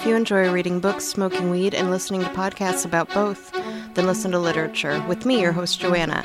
If 0.00 0.06
you 0.06 0.16
enjoy 0.16 0.50
reading 0.50 0.80
books, 0.80 1.04
smoking 1.04 1.50
weed, 1.50 1.74
and 1.74 1.90
listening 1.90 2.22
to 2.22 2.28
podcasts 2.30 2.86
about 2.86 3.12
both, 3.12 3.52
then 3.52 4.06
listen 4.06 4.30
to 4.30 4.38
Literature 4.38 5.04
with 5.06 5.26
me, 5.26 5.42
your 5.42 5.52
host, 5.52 5.78
Joanna, 5.78 6.24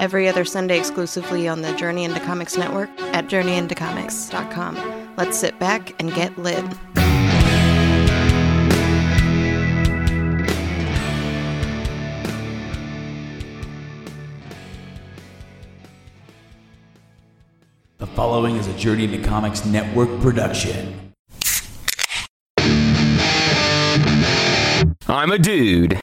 every 0.00 0.26
other 0.26 0.42
Sunday 0.46 0.78
exclusively 0.78 1.46
on 1.46 1.60
the 1.60 1.74
Journey 1.74 2.04
into 2.04 2.18
Comics 2.20 2.56
Network 2.56 2.88
at 3.12 3.26
journeyintocomics.com. 3.26 5.14
Let's 5.18 5.36
sit 5.36 5.58
back 5.58 6.00
and 6.00 6.14
get 6.14 6.38
lit. 6.38 6.64
The 17.98 18.06
following 18.06 18.56
is 18.56 18.66
a 18.66 18.72
Journey 18.78 19.04
into 19.04 19.28
Comics 19.28 19.66
Network 19.66 20.08
production. 20.22 20.99
I'm 25.10 25.32
a 25.32 25.38
dude 25.38 25.98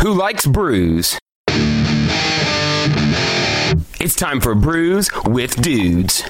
who 0.00 0.14
likes 0.14 0.46
brews. 0.46 1.18
It's 3.98 4.14
time 4.14 4.40
for 4.40 4.54
Brews 4.54 5.10
with 5.26 5.60
Dudes. 5.60 6.22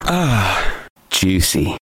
Ah, 0.00 0.86
juicy. 1.10 1.76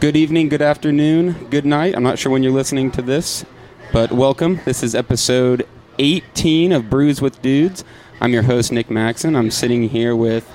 Good 0.00 0.16
evening, 0.16 0.48
good 0.48 0.60
afternoon, 0.60 1.46
good 1.50 1.64
night. 1.64 1.94
I'm 1.94 2.02
not 2.02 2.18
sure 2.18 2.32
when 2.32 2.42
you're 2.42 2.50
listening 2.50 2.90
to 2.90 3.00
this, 3.00 3.44
but 3.92 4.10
welcome. 4.10 4.60
This 4.64 4.82
is 4.82 4.96
episode 4.96 5.68
18 6.00 6.72
of 6.72 6.90
Brews 6.90 7.22
with 7.22 7.40
Dudes. 7.42 7.84
I'm 8.20 8.32
your 8.32 8.42
host, 8.42 8.72
Nick 8.72 8.90
Maxon. 8.90 9.36
I'm 9.36 9.50
sitting 9.50 9.88
here 9.88 10.16
with 10.16 10.48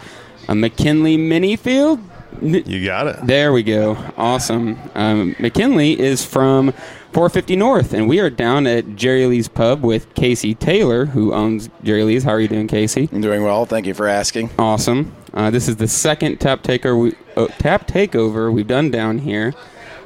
a 0.47 0.55
McKinley 0.55 1.17
Minifield. 1.17 2.01
You 2.41 2.83
got 2.85 3.07
it. 3.07 3.27
There 3.27 3.53
we 3.53 3.61
go. 3.61 3.97
Awesome. 4.17 4.79
Um, 4.95 5.35
McKinley 5.39 5.99
is 5.99 6.25
from 6.25 6.71
450 7.11 7.55
North, 7.57 7.93
and 7.93 8.07
we 8.07 8.19
are 8.19 8.29
down 8.29 8.65
at 8.65 8.95
Jerry 8.95 9.25
Lee's 9.27 9.47
Pub 9.47 9.83
with 9.83 10.11
Casey 10.15 10.55
Taylor, 10.55 11.05
who 11.05 11.33
owns 11.33 11.69
Jerry 11.83 12.03
Lee's. 12.03 12.23
How 12.23 12.31
are 12.31 12.39
you 12.39 12.47
doing, 12.47 12.67
Casey? 12.67 13.09
I'm 13.11 13.21
doing 13.21 13.43
well. 13.43 13.65
Thank 13.65 13.85
you 13.85 13.93
for 13.93 14.07
asking. 14.07 14.49
Awesome. 14.57 15.13
Uh, 15.33 15.51
this 15.51 15.67
is 15.67 15.75
the 15.75 15.87
second 15.87 16.39
tap 16.39 16.63
taker 16.63 16.97
we, 16.97 17.15
uh, 17.35 17.47
tap 17.59 17.87
takeover 17.87 18.51
we've 18.51 18.67
done 18.67 18.89
down 18.89 19.19
here. 19.19 19.53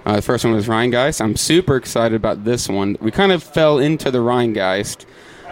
Uh, 0.05 0.17
the 0.17 0.21
first 0.21 0.43
one 0.43 0.53
was 0.53 0.67
Rheingeist. 0.67 1.21
I'm 1.21 1.35
super 1.35 1.77
excited 1.77 2.15
about 2.15 2.43
this 2.43 2.67
one. 2.67 2.97
We 2.99 3.11
kind 3.11 3.31
of 3.31 3.41
fell 3.41 3.79
into 3.79 4.11
the 4.11 4.19
Rheingeist 4.19 5.05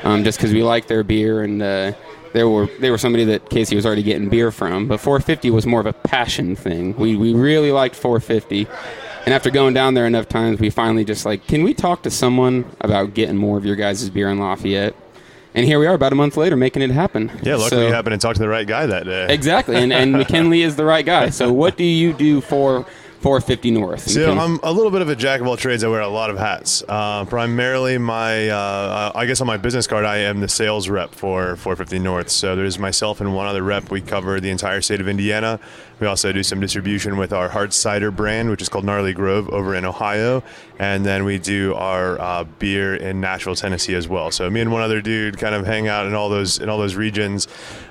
um, 0.03 0.23
just 0.23 0.37
because 0.37 0.53
we 0.53 0.63
liked 0.63 0.87
their 0.87 1.03
beer 1.03 1.43
and 1.43 1.61
uh, 1.61 1.91
they 2.33 2.43
were 2.43 2.67
they 2.79 2.89
were 2.89 2.97
somebody 2.97 3.25
that 3.25 3.49
Casey 3.49 3.75
was 3.75 3.85
already 3.85 4.03
getting 4.03 4.29
beer 4.29 4.51
from. 4.51 4.87
But 4.87 4.99
450 4.99 5.51
was 5.51 5.65
more 5.65 5.79
of 5.79 5.85
a 5.85 5.93
passion 5.93 6.55
thing. 6.55 6.95
We 6.95 7.15
we 7.15 7.33
really 7.33 7.71
liked 7.71 7.95
450. 7.95 8.67
And 9.25 9.33
after 9.33 9.49
going 9.49 9.73
down 9.73 9.93
there 9.93 10.05
enough 10.05 10.27
times, 10.27 10.59
we 10.59 10.69
finally 10.69 11.05
just 11.05 11.25
like, 11.25 11.47
can 11.47 11.63
we 11.63 11.73
talk 11.73 12.03
to 12.03 12.11
someone 12.11 12.65
about 12.81 13.13
getting 13.13 13.37
more 13.37 13.57
of 13.57 13.65
your 13.65 13.77
guys' 13.77 14.09
beer 14.09 14.29
in 14.29 14.37
Lafayette? 14.37 14.95
And 15.55 15.65
here 15.65 15.79
we 15.79 15.85
are, 15.85 15.93
about 15.93 16.11
a 16.11 16.15
month 16.15 16.35
later, 16.35 16.57
making 16.57 16.81
it 16.81 16.89
happen. 16.91 17.31
Yeah, 17.43 17.55
luckily 17.55 17.69
So- 17.69 17.87
you 17.87 17.93
happened 17.93 18.19
to 18.19 18.27
talk 18.27 18.33
to 18.35 18.41
the 18.41 18.49
right 18.49 18.67
guy 18.67 18.85
that 18.87 19.05
day. 19.05 19.27
Exactly, 19.33 19.75
and, 19.77 19.93
and 19.93 20.11
McKinley 20.17 20.63
is 20.63 20.75
the 20.75 20.83
right 20.83 21.05
guy. 21.05 21.29
So, 21.29 21.53
what 21.53 21.77
do 21.77 21.85
you 21.85 22.11
do 22.11 22.41
for 22.41 22.85
450 23.23 23.71
North? 23.71 24.01
So 24.01 24.19
McKinley? 24.19 24.39
I'm 24.43 24.59
a 24.63 24.71
little 24.71 24.91
bit 24.91 25.01
of 25.01 25.07
a 25.07 25.15
jack 25.15 25.39
of 25.39 25.47
all 25.47 25.55
trades. 25.55 25.83
I 25.83 25.87
wear 25.87 26.01
a 26.01 26.07
lot 26.09 26.29
of 26.29 26.37
hats. 26.37 26.83
Uh, 26.87 27.23
primarily, 27.23 27.97
my 27.97 28.49
uh, 28.49 29.13
I 29.15 29.25
guess 29.25 29.39
on 29.39 29.47
my 29.47 29.55
business 29.55 29.87
card, 29.87 30.03
I 30.03 30.17
am 30.17 30.41
the 30.41 30.49
sales 30.49 30.89
rep 30.89 31.15
for 31.15 31.55
450 31.55 31.99
North. 31.99 32.29
So 32.29 32.57
there's 32.57 32.77
myself 32.77 33.21
and 33.21 33.33
one 33.33 33.47
other 33.47 33.63
rep. 33.63 33.89
We 33.89 34.01
cover 34.01 34.41
the 34.41 34.49
entire 34.49 34.81
state 34.81 34.99
of 34.99 35.07
Indiana. 35.07 35.61
We 35.99 36.07
also 36.07 36.31
do 36.31 36.43
some 36.43 36.59
distribution 36.59 37.17
with 37.17 37.33
our 37.33 37.49
hard 37.49 37.73
cider 37.73 38.11
brand, 38.11 38.49
which 38.49 38.61
is 38.61 38.69
called 38.69 38.85
Gnarly 38.85 39.13
Grove, 39.13 39.49
over 39.49 39.75
in 39.75 39.85
Ohio, 39.85 40.43
and 40.79 41.05
then 41.05 41.23
we 41.23 41.37
do 41.39 41.73
our 41.75 42.19
uh, 42.19 42.43
beer 42.59 42.95
in 42.95 43.21
Nashville, 43.21 43.55
Tennessee, 43.55 43.95
as 43.95 44.07
well. 44.07 44.31
So 44.31 44.49
me 44.49 44.61
and 44.61 44.71
one 44.71 44.81
other 44.81 45.01
dude 45.01 45.37
kind 45.37 45.55
of 45.55 45.65
hang 45.65 45.87
out 45.87 46.05
in 46.07 46.13
all 46.13 46.29
those 46.29 46.59
in 46.59 46.69
all 46.69 46.77
those 46.77 46.95
regions. 46.95 47.47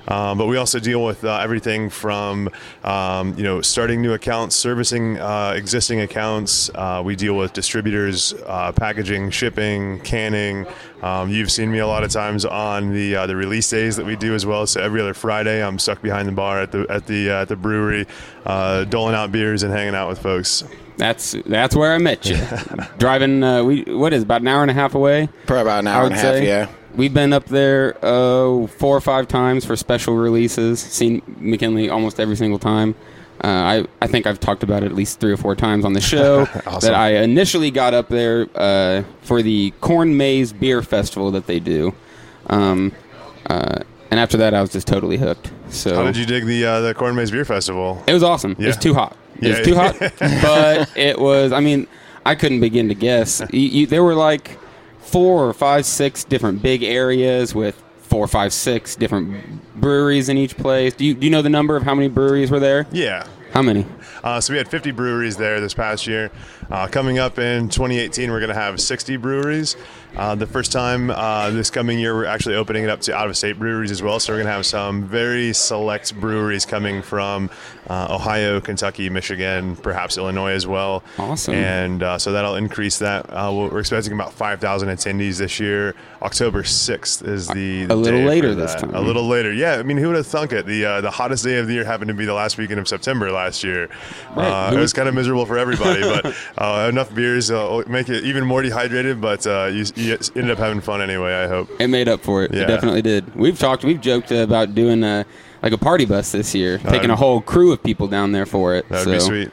Um, 0.07 0.37
but 0.37 0.47
we 0.47 0.57
also 0.57 0.79
deal 0.79 1.03
with 1.03 1.23
uh, 1.23 1.39
everything 1.41 1.89
from 1.89 2.49
um, 2.83 3.37
you 3.37 3.43
know 3.43 3.61
starting 3.61 4.01
new 4.01 4.13
accounts, 4.13 4.55
servicing 4.55 5.19
uh, 5.19 5.53
existing 5.55 6.01
accounts. 6.01 6.69
Uh, 6.75 7.01
we 7.03 7.15
deal 7.15 7.35
with 7.35 7.53
distributors, 7.53 8.33
uh, 8.45 8.71
packaging, 8.73 9.29
shipping, 9.29 9.99
canning. 10.01 10.65
Um, 11.03 11.29
you've 11.29 11.51
seen 11.51 11.69
me 11.69 11.79
a 11.79 11.87
lot 11.87 12.03
of 12.03 12.11
times 12.11 12.45
on 12.45 12.93
the 12.93 13.15
uh, 13.15 13.27
the 13.27 13.35
release 13.35 13.69
days 13.69 13.97
that 13.97 14.05
we 14.05 14.15
do 14.15 14.33
as 14.35 14.45
well. 14.45 14.65
So 14.65 14.81
every 14.81 15.01
other 15.01 15.13
Friday, 15.13 15.61
I'm 15.61 15.77
stuck 15.77 16.01
behind 16.01 16.29
the 16.29 16.31
bar 16.31 16.61
at 16.61 16.71
the 16.71 16.85
at 16.89 17.07
the 17.07 17.29
at 17.29 17.49
the 17.49 17.57
brewery, 17.57 17.92
uh, 18.45 18.83
doling 18.85 19.15
out 19.15 19.31
beers 19.31 19.63
and 19.63 19.73
hanging 19.73 19.95
out 19.95 20.09
with 20.09 20.19
folks. 20.19 20.63
that's 20.97 21.35
that's 21.45 21.75
where 21.75 21.93
I 21.93 21.97
met 21.97 22.25
you. 22.25 22.37
Driving, 22.97 23.43
uh, 23.43 23.63
we 23.63 23.83
what 23.83 24.13
is 24.13 24.23
about 24.23 24.41
an 24.41 24.47
hour 24.47 24.61
and 24.61 24.71
a 24.71 24.73
half 24.73 24.95
away? 24.95 25.29
Probably 25.45 25.61
about 25.61 25.79
an 25.79 25.87
hour 25.87 26.05
and 26.05 26.13
a 26.13 26.17
half, 26.17 26.23
say. 26.23 26.47
yeah. 26.47 26.69
We've 26.95 27.13
been 27.13 27.33
up 27.33 27.45
there 27.45 27.97
uh, 28.05 28.67
four 28.67 28.95
or 28.95 29.01
five 29.01 29.27
times 29.27 29.65
for 29.65 29.75
special 29.75 30.15
releases. 30.15 30.79
Seen 30.79 31.23
McKinley 31.39 31.89
almost 31.89 32.19
every 32.19 32.35
single 32.35 32.59
time. 32.59 32.93
Uh, 33.43 33.47
I, 33.47 33.85
I 33.99 34.07
think 34.07 34.27
I've 34.27 34.39
talked 34.39 34.61
about 34.61 34.83
it 34.83 34.85
at 34.85 34.93
least 34.95 35.19
three 35.19 35.31
or 35.33 35.37
four 35.37 35.55
times 35.55 35.85
on 35.85 35.93
the 35.93 36.01
show. 36.13 36.45
That 36.45 36.93
I 36.93 37.15
initially 37.23 37.71
got 37.71 37.95
up 37.95 38.09
there 38.09 38.47
uh, 38.55 39.01
for 39.23 39.41
the 39.41 39.71
Corn 39.81 40.15
Maze 40.17 40.53
Beer 40.53 40.83
Festival 40.83 41.31
that 41.31 41.47
they 41.47 41.59
do, 41.59 41.95
um, 42.47 42.91
uh, 43.47 43.79
and 44.11 44.19
after 44.19 44.37
that 44.37 44.53
I 44.53 44.61
was 44.61 44.71
just 44.71 44.85
totally 44.87 45.17
hooked. 45.17 45.51
So 45.73 45.95
How 45.95 46.03
did 46.03 46.17
you 46.17 46.25
dig 46.25 46.45
the 46.45 46.65
uh, 46.65 46.81
the 46.81 46.93
Corn 46.93 47.15
Maze 47.15 47.31
Beer 47.31 47.45
Festival? 47.45 48.03
It 48.07 48.13
was 48.13 48.23
awesome. 48.23 48.55
It 48.59 48.67
was 48.67 48.77
too 48.77 48.93
hot. 48.93 49.17
It 49.41 49.43
Yeah. 49.43 49.57
was 49.57 49.67
too 49.67 49.75
hot, 49.75 49.97
but 50.41 50.97
it 50.97 51.17
was. 51.19 51.51
I 51.51 51.59
mean, 51.59 51.87
I 52.25 52.35
couldn't 52.35 52.59
begin 52.61 52.87
to 52.89 52.95
guess. 52.95 53.41
You, 53.51 53.59
you, 53.59 53.87
there 53.87 54.03
were 54.03 54.13
like 54.15 54.59
four 54.99 55.47
or 55.47 55.53
five, 55.53 55.85
six 55.85 56.23
different 56.23 56.61
big 56.61 56.83
areas 56.83 57.53
with 57.55 57.81
four, 58.01 58.27
five, 58.27 58.53
six 58.53 58.95
different 58.95 59.43
breweries 59.81 60.29
in 60.29 60.37
each 60.37 60.55
place. 60.57 60.93
Do 60.93 61.05
you 61.05 61.13
do 61.15 61.25
you 61.25 61.31
know 61.31 61.41
the 61.41 61.49
number 61.49 61.75
of 61.75 61.83
how 61.83 61.95
many 61.95 62.07
breweries 62.07 62.51
were 62.51 62.59
there? 62.59 62.85
Yeah. 62.91 63.27
How 63.51 63.61
many? 63.61 63.85
Uh, 64.23 64.39
so 64.41 64.51
we 64.53 64.57
had 64.57 64.67
50 64.67 64.89
breweries 64.91 65.37
there 65.37 65.59
this 65.59 65.75
past 65.75 66.07
year. 66.07 66.31
Uh, 66.71 66.87
coming 66.87 67.19
up 67.19 67.37
in 67.37 67.69
2018, 67.69 68.31
we're 68.31 68.39
going 68.39 68.47
to 68.49 68.55
have 68.55 68.79
60 68.81 69.17
breweries. 69.17 69.75
Uh, 70.15 70.35
the 70.35 70.45
first 70.45 70.71
time 70.71 71.09
uh, 71.09 71.49
this 71.49 71.69
coming 71.69 71.99
year, 71.99 72.13
we're 72.13 72.25
actually 72.25 72.55
opening 72.55 72.83
it 72.83 72.89
up 72.89 73.01
to 73.01 73.15
out-of-state 73.15 73.57
breweries 73.57 73.91
as 73.91 74.01
well. 74.01 74.19
So 74.19 74.33
we're 74.33 74.37
going 74.37 74.47
to 74.47 74.53
have 74.53 74.65
some 74.65 75.03
very 75.03 75.53
select 75.53 76.15
breweries 76.19 76.65
coming 76.65 77.01
from 77.01 77.49
uh, 77.89 78.07
Ohio, 78.09 78.61
Kentucky, 78.61 79.09
Michigan, 79.09 79.75
perhaps 79.75 80.17
Illinois 80.17 80.51
as 80.51 80.67
well. 80.67 81.03
Awesome. 81.17 81.55
And 81.55 82.03
uh, 82.03 82.17
so 82.17 82.31
that'll 82.31 82.55
increase 82.55 82.99
that. 82.99 83.25
Uh, 83.29 83.51
we're 83.53 83.79
expecting 83.79 84.13
about 84.13 84.33
5,000 84.33 84.89
attendees 84.89 85.37
this 85.37 85.59
year. 85.59 85.95
October 86.21 86.63
6th 86.63 87.27
is 87.27 87.47
the, 87.47 87.85
the 87.85 87.93
A 87.93 87.95
little 87.95 88.21
later 88.21 88.55
this 88.55 88.75
time. 88.75 88.95
A 88.95 89.01
little 89.01 89.27
later, 89.27 89.51
yeah. 89.51 89.73
I 89.73 89.83
mean, 89.83 89.97
who 89.97 90.07
would 90.07 90.15
have 90.15 90.27
thunk 90.27 90.53
it? 90.53 90.65
The 90.65 90.85
uh, 90.85 91.01
the 91.01 91.11
hottest 91.11 91.43
day 91.43 91.57
of 91.57 91.67
the 91.67 91.73
year 91.73 91.83
happened 91.83 92.07
to 92.07 92.13
be 92.13 92.25
the 92.25 92.33
last 92.33 92.57
weekend 92.57 92.79
of 92.79 92.87
September 92.87 93.29
last 93.29 93.63
year. 93.63 93.89
Right. 94.35 94.69
Uh, 94.69 94.73
it 94.73 94.79
was 94.79 94.93
kind 94.93 95.09
of 95.09 95.15
miserable 95.15 95.45
for 95.45 95.57
everybody, 95.57 96.01
but 96.01 96.33
uh, 96.57 96.87
enough 96.89 97.13
beers 97.13 97.51
uh, 97.51 97.83
make 97.87 98.07
it 98.07 98.23
even 98.23 98.45
more 98.45 98.61
dehydrated. 98.61 99.19
But 99.19 99.45
uh, 99.45 99.65
you, 99.65 99.85
you 100.05 100.17
ended 100.35 100.51
up 100.51 100.57
having 100.57 100.81
fun 100.81 101.01
anyway. 101.01 101.33
I 101.33 101.47
hope. 101.47 101.69
It 101.79 101.87
made 101.87 102.07
up 102.07 102.21
for 102.21 102.43
it. 102.43 102.51
It 102.53 102.59
Yeah. 102.61 102.65
definitely 102.67 103.01
did. 103.01 103.35
We've 103.35 103.57
talked. 103.57 103.83
We've 103.83 104.01
joked 104.01 104.31
about 104.31 104.75
doing 104.75 105.03
a 105.03 105.25
like 105.61 105.71
a 105.73 105.77
party 105.77 106.05
bus 106.05 106.31
this 106.31 106.53
year, 106.53 106.81
uh, 106.85 106.91
taking 106.91 107.09
a 107.09 107.15
whole 107.15 107.39
crew 107.41 107.71
of 107.71 107.81
people 107.81 108.07
down 108.07 108.33
there 108.33 108.45
for 108.45 108.75
it. 108.75 108.87
That 108.89 109.05
would 109.05 109.13
be 109.13 109.19
sweet. 109.19 109.51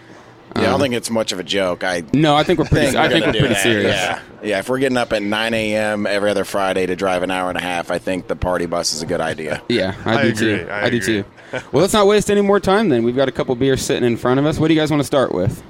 Yeah, 0.56 0.62
I 0.62 0.64
don't 0.64 0.74
um, 0.74 0.80
think 0.80 0.94
it's 0.94 1.10
much 1.10 1.30
of 1.30 1.38
a 1.38 1.44
joke. 1.44 1.84
I 1.84 2.02
No, 2.12 2.34
I 2.34 2.42
think 2.42 2.58
we're 2.58 2.64
pretty. 2.64 2.86
think 2.86 2.96
I 2.96 3.08
think 3.08 3.24
we're 3.24 3.32
pretty 3.32 3.48
that, 3.54 3.62
serious. 3.62 3.94
Yeah. 3.94 4.20
yeah, 4.42 4.58
if 4.58 4.68
we're 4.68 4.80
getting 4.80 4.98
up 4.98 5.12
at 5.12 5.22
9 5.22 5.54
a.m. 5.54 6.08
every 6.08 6.28
other 6.28 6.44
Friday 6.44 6.86
to 6.86 6.96
drive 6.96 7.22
an 7.22 7.30
hour 7.30 7.50
and 7.50 7.56
a 7.56 7.60
half, 7.60 7.92
I 7.92 7.98
think 7.98 8.26
the 8.26 8.34
party 8.34 8.66
bus 8.66 8.92
is 8.92 9.00
a 9.00 9.06
good 9.06 9.20
idea. 9.20 9.62
Yeah, 9.68 9.94
I, 10.04 10.18
I 10.18 10.22
do 10.22 10.28
agree. 10.30 10.64
too. 10.64 10.68
I 10.68 10.90
do 10.90 10.96
agree. 10.96 11.22
too. 11.22 11.24
Well, 11.70 11.82
let's 11.82 11.92
not 11.92 12.08
waste 12.08 12.30
any 12.32 12.40
more 12.40 12.58
time 12.58 12.88
then. 12.88 13.04
We've 13.04 13.14
got 13.14 13.28
a 13.28 13.32
couple 13.32 13.54
beers 13.54 13.80
sitting 13.82 14.04
in 14.04 14.16
front 14.16 14.40
of 14.40 14.46
us. 14.46 14.58
What 14.58 14.66
do 14.68 14.74
you 14.74 14.80
guys 14.80 14.90
want 14.90 15.00
to 15.00 15.04
start 15.06 15.32
with? 15.32 15.60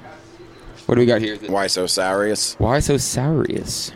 What 0.87 0.95
do 0.95 1.01
we 1.01 1.05
got 1.05 1.21
here? 1.21 1.37
Why 1.47 1.67
so 1.67 1.85
sourious? 1.85 2.55
Why 2.57 2.79
so 2.79 2.97
sourious? 2.97 3.91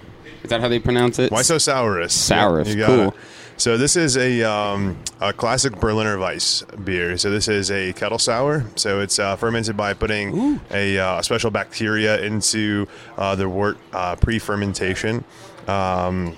Is 0.46 0.50
that 0.50 0.62
how 0.62 0.68
they 0.68 0.78
pronounce 0.78 1.18
it? 1.18 1.32
Why 1.32 1.42
so 1.42 1.58
sourous? 1.58 2.14
Sourous, 2.14 2.68
You 2.68 2.76
got 2.78 2.88
cool. 2.88 3.08
it. 3.10 3.14
So 3.58 3.78
this 3.80 3.96
is 3.96 4.16
a, 4.16 4.44
um, 4.44 4.96
a 5.20 5.34
classic 5.34 5.80
Berliner 5.80 6.18
Weisse 6.18 6.64
beer. 6.86 7.18
So 7.18 7.32
this 7.32 7.48
is 7.48 7.72
a 7.72 7.94
kettle 7.94 8.20
sour. 8.20 8.64
So 8.76 9.00
it's 9.00 9.18
uh, 9.18 9.38
fermented 9.38 9.76
by 9.76 9.96
putting 9.96 10.60
a 10.70 11.00
uh, 11.00 11.22
special 11.24 11.50
bacteria 11.50 12.22
into 12.22 12.88
uh, 13.18 13.36
the 13.36 13.50
wort 13.50 13.78
uh, 13.92 14.18
pre-fermentation. 14.18 15.24
Um, 15.68 16.36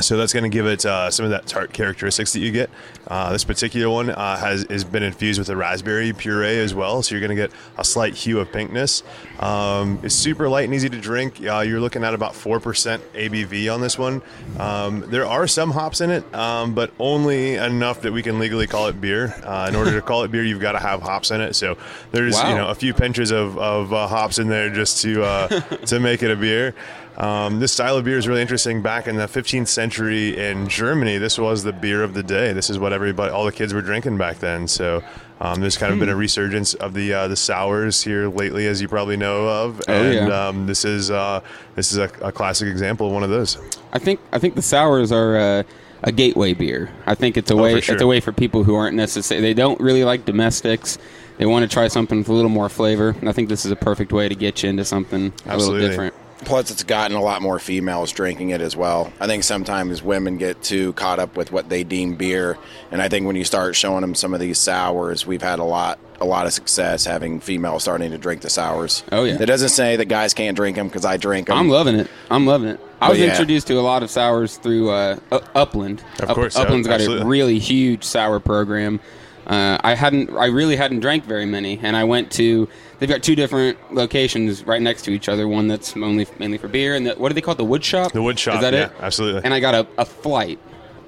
So 0.00 0.16
that's 0.18 0.32
going 0.32 0.42
to 0.44 0.50
give 0.50 0.66
it 0.66 0.84
uh, 0.84 1.10
some 1.10 1.24
of 1.24 1.30
that 1.30 1.46
tart 1.46 1.72
characteristics 1.72 2.32
that 2.34 2.40
you 2.40 2.52
get. 2.52 2.68
Uh, 3.08 3.32
this 3.32 3.44
particular 3.44 3.88
one 3.88 4.10
uh, 4.10 4.36
has 4.36 4.66
has 4.68 4.84
been 4.84 5.02
infused 5.02 5.38
with 5.38 5.48
a 5.48 5.56
raspberry 5.56 6.12
puree 6.12 6.58
as 6.58 6.74
well, 6.74 7.02
so 7.02 7.14
you're 7.14 7.20
going 7.26 7.34
to 7.36 7.40
get 7.42 7.50
a 7.78 7.84
slight 7.84 8.14
hue 8.14 8.38
of 8.40 8.50
pinkness. 8.52 9.02
Um, 9.42 9.98
it's 10.02 10.14
super 10.14 10.48
light 10.48 10.64
and 10.64 10.74
easy 10.74 10.88
to 10.90 11.00
drink. 11.00 11.40
Uh, 11.46 11.60
you're 11.60 11.80
looking 11.80 12.04
at 12.04 12.14
about 12.14 12.34
four 12.34 12.60
percent 12.60 13.02
ABV 13.14 13.72
on 13.72 13.80
this 13.80 13.98
one. 13.98 14.22
Um, 14.58 15.04
there 15.08 15.24
are 15.26 15.46
some 15.46 15.70
hops 15.70 16.00
in 16.00 16.10
it, 16.10 16.34
um, 16.34 16.74
but 16.74 16.90
only 16.98 17.54
enough 17.54 18.02
that 18.02 18.12
we 18.12 18.22
can 18.22 18.38
legally 18.38 18.66
call 18.66 18.88
it 18.88 19.00
beer. 19.00 19.34
Uh, 19.44 19.66
in 19.68 19.76
order 19.76 19.92
to 19.92 20.02
call 20.02 20.24
it 20.24 20.30
beer, 20.30 20.44
you've 20.44 20.60
got 20.60 20.72
to 20.72 20.78
have 20.78 21.00
hops 21.00 21.30
in 21.30 21.40
it. 21.40 21.54
So 21.54 21.76
there's 22.12 22.34
Wow. 22.34 22.50
you 22.50 22.54
know 22.56 22.68
a 22.68 22.74
few 22.74 22.92
pinches 22.92 23.30
of, 23.30 23.56
of 23.58 23.92
uh, 23.94 24.06
hops 24.08 24.38
in 24.38 24.48
there 24.48 24.68
just 24.68 25.00
to 25.02 25.22
uh, 25.24 25.48
to 25.86 26.00
make 26.00 26.22
it 26.22 26.30
a 26.30 26.36
beer. 26.36 26.74
Um, 27.16 27.60
this 27.60 27.72
style 27.72 27.96
of 27.96 28.04
beer 28.04 28.18
is 28.18 28.28
really 28.28 28.42
interesting. 28.42 28.82
Back 28.82 29.06
in 29.06 29.16
the 29.16 29.26
15th 29.26 29.68
century 29.68 30.36
in 30.38 30.68
Germany, 30.68 31.16
this 31.18 31.38
was 31.38 31.62
the 31.64 31.72
beer 31.72 32.02
of 32.02 32.12
the 32.12 32.22
day. 32.22 32.52
This 32.52 32.68
is 32.68 32.78
what 32.78 32.92
everybody, 32.92 33.32
all 33.32 33.44
the 33.46 33.52
kids 33.52 33.72
were 33.72 33.80
drinking 33.80 34.18
back 34.18 34.38
then. 34.38 34.68
So 34.68 35.02
um, 35.40 35.60
there's 35.60 35.78
kind 35.78 35.92
of 35.92 35.96
Hmm. 35.96 36.00
been 36.00 36.08
a 36.10 36.16
resurgence 36.16 36.74
of 36.74 36.92
the 36.92 37.14
uh, 37.14 37.28
the 37.28 37.36
sours 37.36 38.02
here 38.02 38.28
lately, 38.28 38.66
as 38.66 38.82
you 38.82 38.88
probably 38.88 39.16
know 39.16 39.48
of. 39.48 39.80
Oh, 39.88 39.92
and 39.92 40.28
yeah. 40.28 40.48
um, 40.48 40.66
this 40.66 40.84
is 40.84 41.10
uh, 41.10 41.40
this 41.74 41.90
is 41.92 41.98
a, 41.98 42.10
a 42.20 42.32
classic 42.32 42.68
example 42.68 43.06
of 43.06 43.12
one 43.14 43.22
of 43.22 43.30
those. 43.30 43.56
I 43.92 43.98
think 43.98 44.20
I 44.32 44.38
think 44.38 44.54
the 44.54 44.62
sours 44.62 45.10
are 45.10 45.36
uh, 45.38 45.62
a 46.02 46.12
gateway 46.12 46.52
beer. 46.52 46.90
I 47.06 47.14
think 47.14 47.38
it's 47.38 47.50
a 47.50 47.54
Oh, 47.54 47.62
way 47.62 47.74
for 47.76 47.80
sure. 47.80 47.94
it's 47.94 48.02
a 48.02 48.06
way 48.06 48.20
for 48.20 48.32
people 48.32 48.62
who 48.64 48.74
aren't 48.74 48.94
necessarily 48.96 49.46
they 49.46 49.54
don't 49.54 49.80
really 49.80 50.04
like 50.04 50.26
domestics. 50.26 50.98
They 51.38 51.46
want 51.46 51.62
to 51.62 51.68
try 51.68 51.88
something 51.88 52.18
with 52.18 52.28
a 52.28 52.32
little 52.32 52.50
more 52.50 52.68
flavor. 52.68 53.10
And 53.20 53.28
I 53.28 53.32
think 53.32 53.48
this 53.48 53.64
is 53.64 53.70
a 53.70 53.76
perfect 53.76 54.12
way 54.12 54.28
to 54.28 54.34
get 54.34 54.62
you 54.62 54.68
into 54.70 54.84
something 54.84 55.32
a 55.46 55.48
Absolutely. 55.50 55.80
little 55.80 55.88
different. 55.88 56.14
Plus, 56.44 56.70
it's 56.70 56.84
gotten 56.84 57.16
a 57.16 57.22
lot 57.22 57.40
more 57.40 57.58
females 57.58 58.12
drinking 58.12 58.50
it 58.50 58.60
as 58.60 58.76
well. 58.76 59.12
I 59.20 59.26
think 59.26 59.42
sometimes 59.42 60.02
women 60.02 60.36
get 60.36 60.62
too 60.62 60.92
caught 60.92 61.18
up 61.18 61.36
with 61.36 61.50
what 61.50 61.68
they 61.68 61.82
deem 61.82 62.14
beer, 62.14 62.58
and 62.90 63.00
I 63.00 63.08
think 63.08 63.26
when 63.26 63.36
you 63.36 63.44
start 63.44 63.74
showing 63.74 64.02
them 64.02 64.14
some 64.14 64.34
of 64.34 64.40
these 64.40 64.58
sours, 64.58 65.26
we've 65.26 65.42
had 65.42 65.58
a 65.58 65.64
lot, 65.64 65.98
a 66.20 66.26
lot 66.26 66.46
of 66.46 66.52
success 66.52 67.04
having 67.06 67.40
females 67.40 67.82
starting 67.82 68.10
to 68.10 68.18
drink 68.18 68.42
the 68.42 68.50
sours. 68.50 69.02
Oh, 69.12 69.24
yeah. 69.24 69.40
it 69.40 69.46
doesn't 69.46 69.70
say 69.70 69.96
that 69.96 70.06
guys 70.06 70.34
can't 70.34 70.56
drink 70.56 70.76
them 70.76 70.88
because 70.88 71.04
I 71.06 71.16
drink 71.16 71.46
them. 71.46 71.56
I'm 71.56 71.68
loving 71.70 71.96
it. 71.96 72.10
I'm 72.30 72.46
loving 72.46 72.68
it. 72.68 72.80
I 73.00 73.10
was 73.10 73.18
yeah. 73.18 73.30
introduced 73.30 73.66
to 73.68 73.74
a 73.74 73.80
lot 73.80 74.02
of 74.02 74.10
sours 74.10 74.56
through 74.58 74.90
uh, 74.90 75.18
Upland. 75.54 76.02
Of 76.20 76.28
course, 76.28 76.56
yeah, 76.56 76.64
Upland's 76.64 76.86
got 76.86 77.00
absolutely. 77.00 77.24
a 77.24 77.26
really 77.26 77.58
huge 77.58 78.04
sour 78.04 78.40
program. 78.40 79.00
Uh, 79.46 79.78
I 79.84 79.94
hadn't, 79.94 80.30
I 80.30 80.46
really 80.46 80.74
hadn't 80.74 81.00
drank 81.00 81.24
very 81.24 81.46
many, 81.46 81.78
and 81.80 81.96
I 81.96 82.02
went 82.04 82.32
to. 82.32 82.68
They've 82.98 83.08
got 83.08 83.22
two 83.22 83.36
different 83.36 83.78
locations 83.94 84.64
right 84.64 84.82
next 84.82 85.02
to 85.02 85.12
each 85.12 85.28
other. 85.28 85.46
One 85.46 85.68
that's 85.68 85.96
only 85.96 86.26
mainly 86.38 86.58
for 86.58 86.66
beer, 86.68 86.94
and 86.96 87.06
the, 87.06 87.14
what 87.14 87.28
do 87.28 87.34
they 87.34 87.40
call 87.40 87.52
it? 87.52 87.58
The 87.58 87.64
wood 87.64 87.84
shop. 87.84 88.12
The 88.12 88.22
wood 88.22 88.38
shop, 88.38 88.56
Is 88.56 88.60
that 88.62 88.72
yeah, 88.74 88.86
it? 88.86 88.92
absolutely. 89.00 89.42
And 89.44 89.54
I 89.54 89.60
got 89.60 89.74
a, 89.74 89.86
a 89.98 90.04
flight 90.04 90.58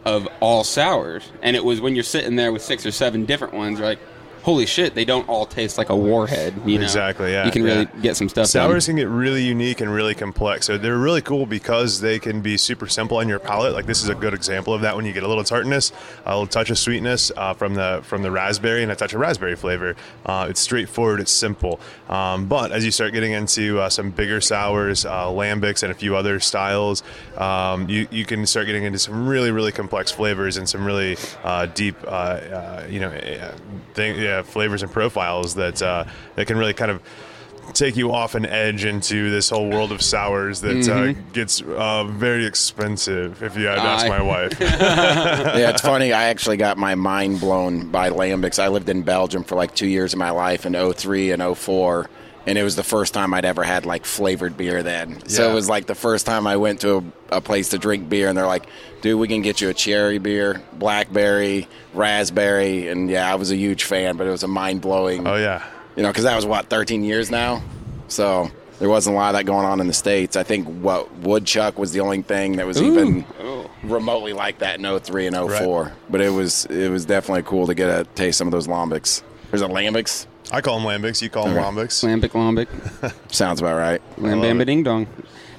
of 0.05 0.29
all 0.41 0.63
sours, 0.63 1.33
and 1.43 1.57
it 1.57 1.65
was 1.65 1.81
when 1.81 1.95
you're 1.95 2.05
sitting 2.05 2.37
there 2.37 2.53
with 2.53 2.63
six 2.63 2.87
or 2.87 2.93
seven 2.93 3.25
different 3.25 3.55
ones, 3.55 3.81
like, 3.81 3.99
holy 4.49 4.65
shit, 4.65 4.95
they 4.95 5.05
don't 5.05 5.29
all 5.29 5.45
taste 5.45 5.77
like 5.77 5.91
a 5.91 5.95
warhead. 5.95 6.55
You 6.65 6.79
know? 6.79 6.85
Exactly, 6.85 7.33
yeah, 7.33 7.45
You 7.45 7.53
can 7.53 7.63
really 7.63 7.81
yeah. 7.81 8.01
get 8.01 8.17
some 8.17 8.31
stuff. 8.31 8.45
done. 8.45 8.71
Sours 8.71 8.87
can 8.87 8.97
get 8.97 9.07
really 9.09 9.43
unique 9.45 9.83
and 9.83 9.93
really 9.93 10.15
complex. 10.15 10.65
So 10.65 10.79
they're 10.79 10.97
really 10.97 11.21
cool 11.21 11.45
because 11.45 12.01
they 12.01 12.19
can 12.19 12.41
be 12.41 12.57
super 12.57 12.87
simple 12.87 13.19
on 13.19 13.29
your 13.29 13.39
palate. 13.39 13.75
Like 13.75 13.85
this 13.85 14.03
is 14.03 14.09
a 14.09 14.15
good 14.15 14.33
example 14.33 14.73
of 14.73 14.81
that. 14.81 14.97
When 14.97 15.05
you 15.05 15.13
get 15.13 15.23
a 15.23 15.29
little 15.29 15.45
tartness, 15.45 15.93
a 16.25 16.31
little 16.31 16.47
touch 16.47 16.71
of 16.71 16.79
sweetness 16.79 17.31
uh, 17.37 17.53
from 17.53 17.75
the 17.75 18.01
from 18.05 18.23
the 18.23 18.31
raspberry, 18.31 18.83
and 18.83 18.91
a 18.91 18.97
touch 18.97 19.13
of 19.13 19.21
raspberry 19.21 19.55
flavor. 19.55 19.97
Uh, 20.25 20.47
it's 20.49 20.61
straightforward. 20.61 21.21
It's 21.21 21.31
simple. 21.31 21.79
Um, 22.09 22.47
but 22.47 22.73
as 22.73 22.87
you 22.87 22.91
start 22.91 23.13
getting 23.13 23.33
into 23.33 23.79
uh, 23.81 23.91
some 23.91 24.11
bigger 24.11 24.41
sours, 24.41 25.05
uh, 25.05 25.27
lambics, 25.27 25.83
and 25.83 25.93
a 25.93 25.95
few 25.95 26.17
other 26.17 26.41
styles, 26.41 27.03
um, 27.37 27.87
you 27.91 28.09
you 28.11 28.25
can 28.25 28.47
start 28.47 28.65
getting 28.65 28.85
into 28.85 28.99
some 28.99 29.29
really 29.29 29.51
really 29.51 29.73
complex 29.73 30.11
flavors 30.11 30.57
and 30.57 30.67
some 30.67 30.87
really 30.87 31.19
uh, 31.45 31.67
deep, 31.67 31.97
uh, 32.07 32.09
uh, 32.09 32.87
you 32.89 32.99
know, 32.99 33.11
uh, 33.11 33.55
thing, 33.93 34.19
yeah, 34.19 34.38
flavors 34.47 34.83
and 34.83 34.91
profiles 34.93 35.55
that 35.55 35.81
uh, 35.83 36.05
that 36.37 36.47
can 36.47 36.57
really 36.57 36.75
kind 36.75 36.91
of 36.91 37.03
take 37.75 37.97
you 37.97 38.13
off 38.13 38.35
an 38.35 38.47
edge 38.47 38.85
into 38.85 39.31
this 39.31 39.51
whole 39.51 39.69
world 39.69 39.93
of 39.93 40.01
sours 40.01 40.61
that 40.63 40.89
uh, 40.89 41.13
gets 41.33 41.61
uh, 41.63 42.05
very 42.05 42.47
expensive 42.47 43.43
if 43.43 43.57
you 43.57 43.67
had 43.67 43.77
to 43.77 43.83
ask 43.83 44.07
I- 44.07 44.09
my 44.09 44.23
wife. 44.23 44.59
yeah, 44.61 45.71
it's 45.71 45.83
funny. 45.83 46.13
I 46.13 46.25
actually 46.25 46.57
got 46.57 46.79
my 46.79 46.95
mind 46.95 47.41
blown 47.41 47.89
by 47.91 48.11
lambics. 48.11 48.59
I 48.59 48.69
lived 48.69 48.89
in 48.89 49.03
Belgium 49.03 49.45
for 49.45 49.55
like 49.55 49.75
two 49.75 49.87
years 49.87 50.13
of 50.13 50.19
my 50.19 50.31
life 50.31 50.65
in 50.67 50.75
03 50.93 51.33
and 51.33 51.57
04. 51.57 52.09
And 52.49 52.57
it 52.57 52.63
was 52.63 52.77
the 52.77 52.83
first 52.83 53.13
time 53.13 53.35
I'd 53.35 53.45
ever 53.45 53.63
had 53.63 53.85
like 53.85 54.07
flavored 54.07 54.57
beer 54.57 54.83
then. 54.83 55.29
So 55.29 55.51
it 55.51 55.53
was 55.53 55.69
like 55.69 55.87
the 55.87 55.95
first 55.95 56.25
time 56.25 56.47
I 56.47 56.57
went 56.57 56.81
to 56.81 56.97
a, 57.31 57.37
a 57.37 57.41
place 57.43 57.69
to 57.69 57.79
drink 57.79 58.09
beer, 58.09 58.27
and 58.29 58.39
they're 58.39 58.47
like, 58.47 58.67
dude, 59.03 59.21
we 59.21 59.29
can 59.29 59.43
get 59.43 59.61
you 59.61 59.69
a 59.69 59.75
cherry 59.75 60.17
beer, 60.17 60.63
blackberry, 60.73 61.69
raspberry. 61.93 62.89
And 62.89 63.11
yeah, 63.11 63.31
I 63.31 63.35
was 63.35 63.51
a 63.51 63.57
huge 63.57 63.85
fan, 63.85 64.17
but 64.17 64.27
it 64.27 64.31
was 64.31 64.45
a 64.45 64.49
mind 64.49 64.81
blowing, 64.81 65.27
oh 65.27 65.37
yeah, 65.37 65.63
you 65.95 66.03
know, 66.03 66.09
because 66.09 66.25
that 66.25 66.37
was 66.37 66.47
what, 66.47 66.71
13 66.71 67.05
years 67.05 67.31
now? 67.31 67.63
So 68.09 68.51
there 68.79 68.89
wasn't 68.89 69.15
a 69.15 69.19
lot 69.19 69.35
of 69.35 69.39
that 69.39 69.45
going 69.45 69.67
on 69.67 69.81
in 69.81 69.87
the 69.87 69.93
States. 69.93 70.37
I 70.37 70.43
think 70.43 70.67
what 70.67 71.13
Woodchuck 71.19 71.79
was 71.79 71.93
the 71.93 72.01
only 72.01 72.23
thing 72.23 72.57
that 72.57 72.67
was 72.67 72.81
even 72.81 73.27
oh. 73.41 73.71
remotely 73.83 74.33
like 74.33 74.61
that 74.61 74.81
in 74.81 75.01
03 75.01 75.27
and 75.27 75.37
04. 75.37 75.93
But 76.09 76.21
it 76.21 76.31
was 76.31 76.65
it 76.67 76.91
was 76.91 77.05
definitely 77.05 77.43
cool 77.43 77.67
to 77.67 77.75
get 77.75 77.89
a 77.91 78.05
taste 78.05 78.39
some 78.39 78.49
of 78.49 78.53
those 78.53 78.69
lambics. 78.69 79.23
There's 79.51 79.63
a 79.63 79.69
lambics. 79.69 80.27
I 80.51 80.61
call 80.61 80.79
them 80.81 80.87
lambics. 80.89 81.21
You 81.23 81.31
call 81.31 81.47
them 81.47 81.55
lambics. 81.57 82.03
Lambic, 82.05 82.31
lambic. 82.31 83.15
Sounds 83.33 83.61
about 83.61 83.77
right. 83.77 84.01
Lam 84.19 84.41
love 84.41 84.51
Bamba 84.51 84.61
it. 84.63 84.65
Ding 84.67 84.83
Dong. 84.83 85.07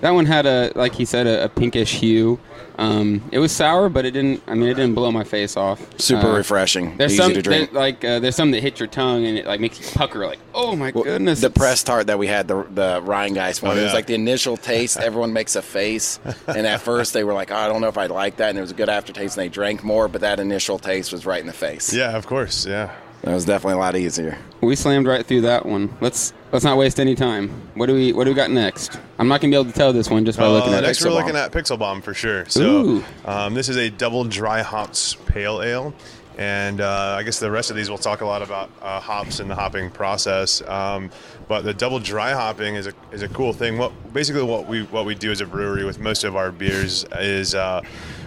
That 0.01 0.11
one 0.11 0.25
had 0.25 0.45
a, 0.45 0.71
like 0.75 0.95
he 0.95 1.03
said, 1.03 1.27
a, 1.27 1.43
a 1.45 1.49
pinkish 1.49 1.91
hue. 1.99 2.39
Um, 2.77 3.21
it 3.33 3.39
was 3.39 3.51
sour, 3.51 3.89
but 3.89 4.05
it 4.05 4.11
didn't. 4.11 4.41
I 4.47 4.53
mean, 4.53 4.69
it 4.69 4.75
didn't 4.75 4.95
blow 4.95 5.11
my 5.11 5.25
face 5.25 5.57
off. 5.57 5.85
Super 5.99 6.27
Uh, 6.27 6.37
refreshing. 6.37 6.95
There's 6.95 7.11
easy 7.11 7.21
some 7.21 7.33
to 7.33 7.41
drink. 7.41 7.71
there- 7.73 7.81
like 7.81 8.05
uh, 8.05 8.19
there's 8.19 8.37
some 8.37 8.51
that 8.51 8.61
hit 8.61 8.79
your 8.79 8.87
tongue 8.87 9.25
and 9.25 9.37
it 9.37 9.45
like 9.45 9.59
makes 9.59 9.77
you 9.77 9.85
pucker. 9.93 10.25
Like, 10.25 10.39
oh 10.55 10.77
my 10.77 10.91
Well, 10.95 11.03
goodness. 11.03 11.41
The 11.41 11.47
it's- 11.47 11.57
press 11.57 11.83
tart 11.83 12.07
that 12.07 12.17
we 12.17 12.27
had, 12.27 12.47
the 12.47 12.63
the 12.73 13.01
Rheingeist 13.01 13.61
one. 13.61 13.77
Oh, 13.77 13.81
It 13.81 13.83
was 13.83 13.93
like 13.93 14.07
the 14.07 14.15
initial 14.15 14.55
taste. 14.55 14.95
Everyone 15.01 15.33
makes 15.33 15.57
a 15.57 15.61
face, 15.61 16.21
and 16.47 16.65
at 16.65 16.79
first 16.79 17.11
they 17.11 17.25
were 17.25 17.33
like, 17.33 17.51
oh, 17.51 17.55
"I 17.57 17.67
don't 17.67 17.81
know 17.81 17.89
if 17.89 17.97
I 17.97 18.05
like 18.05 18.37
that," 18.37 18.49
and 18.51 18.57
it 18.57 18.61
was 18.61 18.71
a 18.71 18.75
good 18.75 18.87
aftertaste, 18.89 19.37
and 19.37 19.43
they 19.43 19.49
drank 19.49 19.83
more. 19.83 20.07
But 20.07 20.21
that 20.21 20.39
initial 20.39 20.79
taste 20.79 21.11
was 21.11 21.25
right 21.25 21.41
in 21.41 21.47
the 21.47 21.53
face. 21.53 21.93
Yeah, 21.93 22.15
of 22.15 22.25
course. 22.27 22.65
Yeah. 22.65 22.91
That 23.23 23.33
was 23.33 23.43
definitely 23.45 23.73
a 23.73 23.77
lot 23.79 23.95
easier. 23.95 24.37
We 24.61 24.75
slammed 24.75 25.05
right 25.05 25.25
through 25.25 25.41
that 25.41 25.65
one. 25.65 25.93
Let's 25.99 26.33
let's 26.53 26.63
not 26.63 26.77
waste 26.77 26.99
any 26.99 27.15
time. 27.15 27.49
What 27.75 27.87
do 27.87 27.93
we 27.93 28.13
what 28.13 28.23
do 28.23 28.31
we 28.31 28.35
got 28.35 28.49
next? 28.49 28.97
I'm 29.17 29.27
not 29.27 29.41
gonna 29.41 29.51
be 29.51 29.55
able 29.55 29.65
to 29.71 29.77
tell 29.77 29.91
this 29.91 30.09
one 30.09 30.23
just 30.25 30.39
by 30.39 30.47
looking 30.47 30.73
Uh, 30.73 30.77
at 30.77 30.83
next, 30.83 31.01
it. 31.01 31.05
we're 31.05 31.11
Pixel 31.11 31.15
looking 31.15 31.35
at 31.35 31.51
Pixel 31.51 31.77
Bomb 31.77 32.01
for 32.01 32.13
sure. 32.13 32.45
So 32.47 33.03
um, 33.25 33.53
this 33.53 33.67
is 33.67 33.75
a 33.77 33.89
double 33.89 34.23
dry 34.23 34.61
hops 34.61 35.15
pale 35.25 35.61
ale. 35.61 35.93
And 36.37 36.79
uh, 36.79 37.17
I 37.19 37.23
guess 37.23 37.37
the 37.39 37.51
rest 37.51 37.69
of 37.69 37.75
these 37.75 37.89
we'll 37.89 37.97
talk 37.97 38.21
a 38.21 38.25
lot 38.25 38.41
about 38.41 38.69
uh, 38.81 39.01
hops 39.01 39.41
and 39.41 39.51
the 39.51 39.55
hopping 39.55 39.89
process. 39.91 40.61
Um, 40.61 41.11
but 41.49 41.65
the 41.65 41.73
double 41.73 41.99
dry 41.99 42.31
hopping 42.31 42.75
is 42.75 42.87
a, 42.87 42.93
is 43.11 43.23
a 43.23 43.27
cool 43.27 43.51
thing. 43.51 43.77
What 43.77 43.91
basically 44.13 44.43
what 44.43 44.65
we 44.65 44.83
what 44.83 45.05
we 45.05 45.15
do 45.15 45.31
as 45.31 45.41
a 45.41 45.45
brewery 45.45 45.83
with 45.83 45.99
most 45.99 46.23
of 46.23 46.37
our 46.37 46.53
beers 46.53 47.03
is 47.19 47.55
uh, 47.55 47.81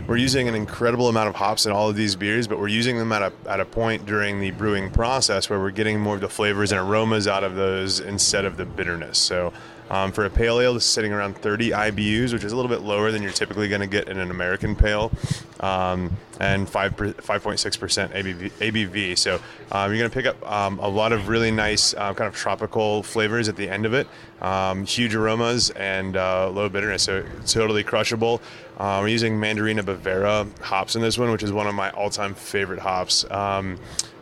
we're 0.06 0.16
using 0.16 0.49
an 0.49 0.54
incredible 0.54 1.09
amount 1.09 1.28
of 1.28 1.35
hops 1.35 1.66
in 1.66 1.73
all 1.73 1.88
of 1.88 1.97
these 1.97 2.16
beers, 2.16 2.47
but 2.47 2.59
we're 2.59 2.68
using 2.68 2.99
them 2.99 3.12
at 3.12 3.23
a 3.23 3.32
at 3.47 3.61
a 3.61 3.64
point 3.64 4.06
during 4.06 4.40
the 4.40 4.50
brewing 4.52 4.90
process 4.90 5.49
where 5.49 5.61
we're 5.61 5.71
getting 5.71 6.00
more 6.00 6.16
of 6.16 6.21
the 6.21 6.28
flavors 6.28 6.73
and 6.73 6.80
aromas 6.80 7.28
out 7.28 7.44
of 7.44 7.54
those 7.54 8.00
instead 8.00 8.44
of 8.44 8.56
the 8.56 8.64
bitterness. 8.64 9.18
So 9.18 9.52
um, 9.92 10.11
for 10.11 10.25
a 10.25 10.30
pale 10.30 10.58
ale, 10.58 10.72
this 10.72 10.84
is 10.84 10.90
sitting 10.90 11.12
around 11.12 11.37
30 11.37 11.70
IBUs, 11.70 12.32
which 12.32 12.44
is 12.44 12.52
a 12.52 12.56
little 12.56 12.70
bit 12.70 12.80
lower 12.80 13.12
than 13.12 13.22
you're 13.22 13.30
typically 13.30 13.68
going 13.68 13.82
to 13.82 13.87
get 13.87 14.08
in 14.08 14.18
an 14.18 14.30
American 14.30 14.75
pale, 14.75 15.12
um, 15.61 16.16
and 16.40 16.66
5 16.66 16.96
per, 16.96 17.12
5.6% 17.12 18.11
ABV, 18.12 18.50
ABV. 18.52 19.18
So 19.18 19.38
um, 19.70 19.90
you're 19.90 19.99
going 19.99 20.11
to 20.11 20.14
pick 20.14 20.25
up 20.25 20.50
um, 20.50 20.78
a 20.78 20.88
lot 20.88 21.12
of 21.12 21.28
really 21.28 21.50
nice 21.50 21.92
uh, 21.92 22.14
kind 22.14 22.26
of 22.26 22.34
tropical 22.34 23.02
flavors 23.02 23.50
at 23.50 23.56
the 23.56 23.68
end 23.68 23.84
of 23.84 23.92
it, 23.92 24.08
um, 24.40 24.87
huge 24.87 25.14
aromas 25.14 25.68
and 25.70 26.16
uh, 26.16 26.49
low 26.49 26.70
bitterness. 26.70 27.02
So 27.02 27.26
totally 27.46 27.84
crushable. 27.84 28.40
Uh, 28.78 29.00
we're 29.02 29.08
using 29.08 29.38
Mandarina 29.38 29.84
Bavaria 29.84 30.46
hops 30.62 30.96
in 30.96 31.02
this 31.02 31.18
one, 31.18 31.30
which 31.30 31.42
is 31.42 31.52
one 31.52 31.66
of 31.66 31.75
my 31.75 31.90
all-time 31.90 32.34
favorite 32.34 32.80
hops. 32.80 33.26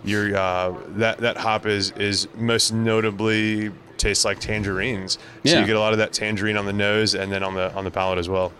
Uh, 0.02 0.74
that 0.88 1.18
that 1.18 1.36
hop 1.36 1.66
is 1.66 1.90
is 1.92 2.26
most 2.34 2.72
notably 2.72 3.70
tastes 4.00 4.24
like 4.24 4.40
tangerines. 4.40 5.18
So 5.44 5.60
you 5.60 5.66
get 5.66 5.76
a 5.76 5.80
lot 5.80 5.92
of 5.92 5.98
that 5.98 6.12
tangerine 6.12 6.56
on 6.56 6.66
the 6.66 6.72
nose 6.72 7.14
and 7.14 7.30
then 7.30 7.42
on 7.42 7.54
the 7.54 7.72
on 7.74 7.84
the 7.84 7.90
palate 7.90 8.18
as 8.18 8.28
well. 8.28 8.52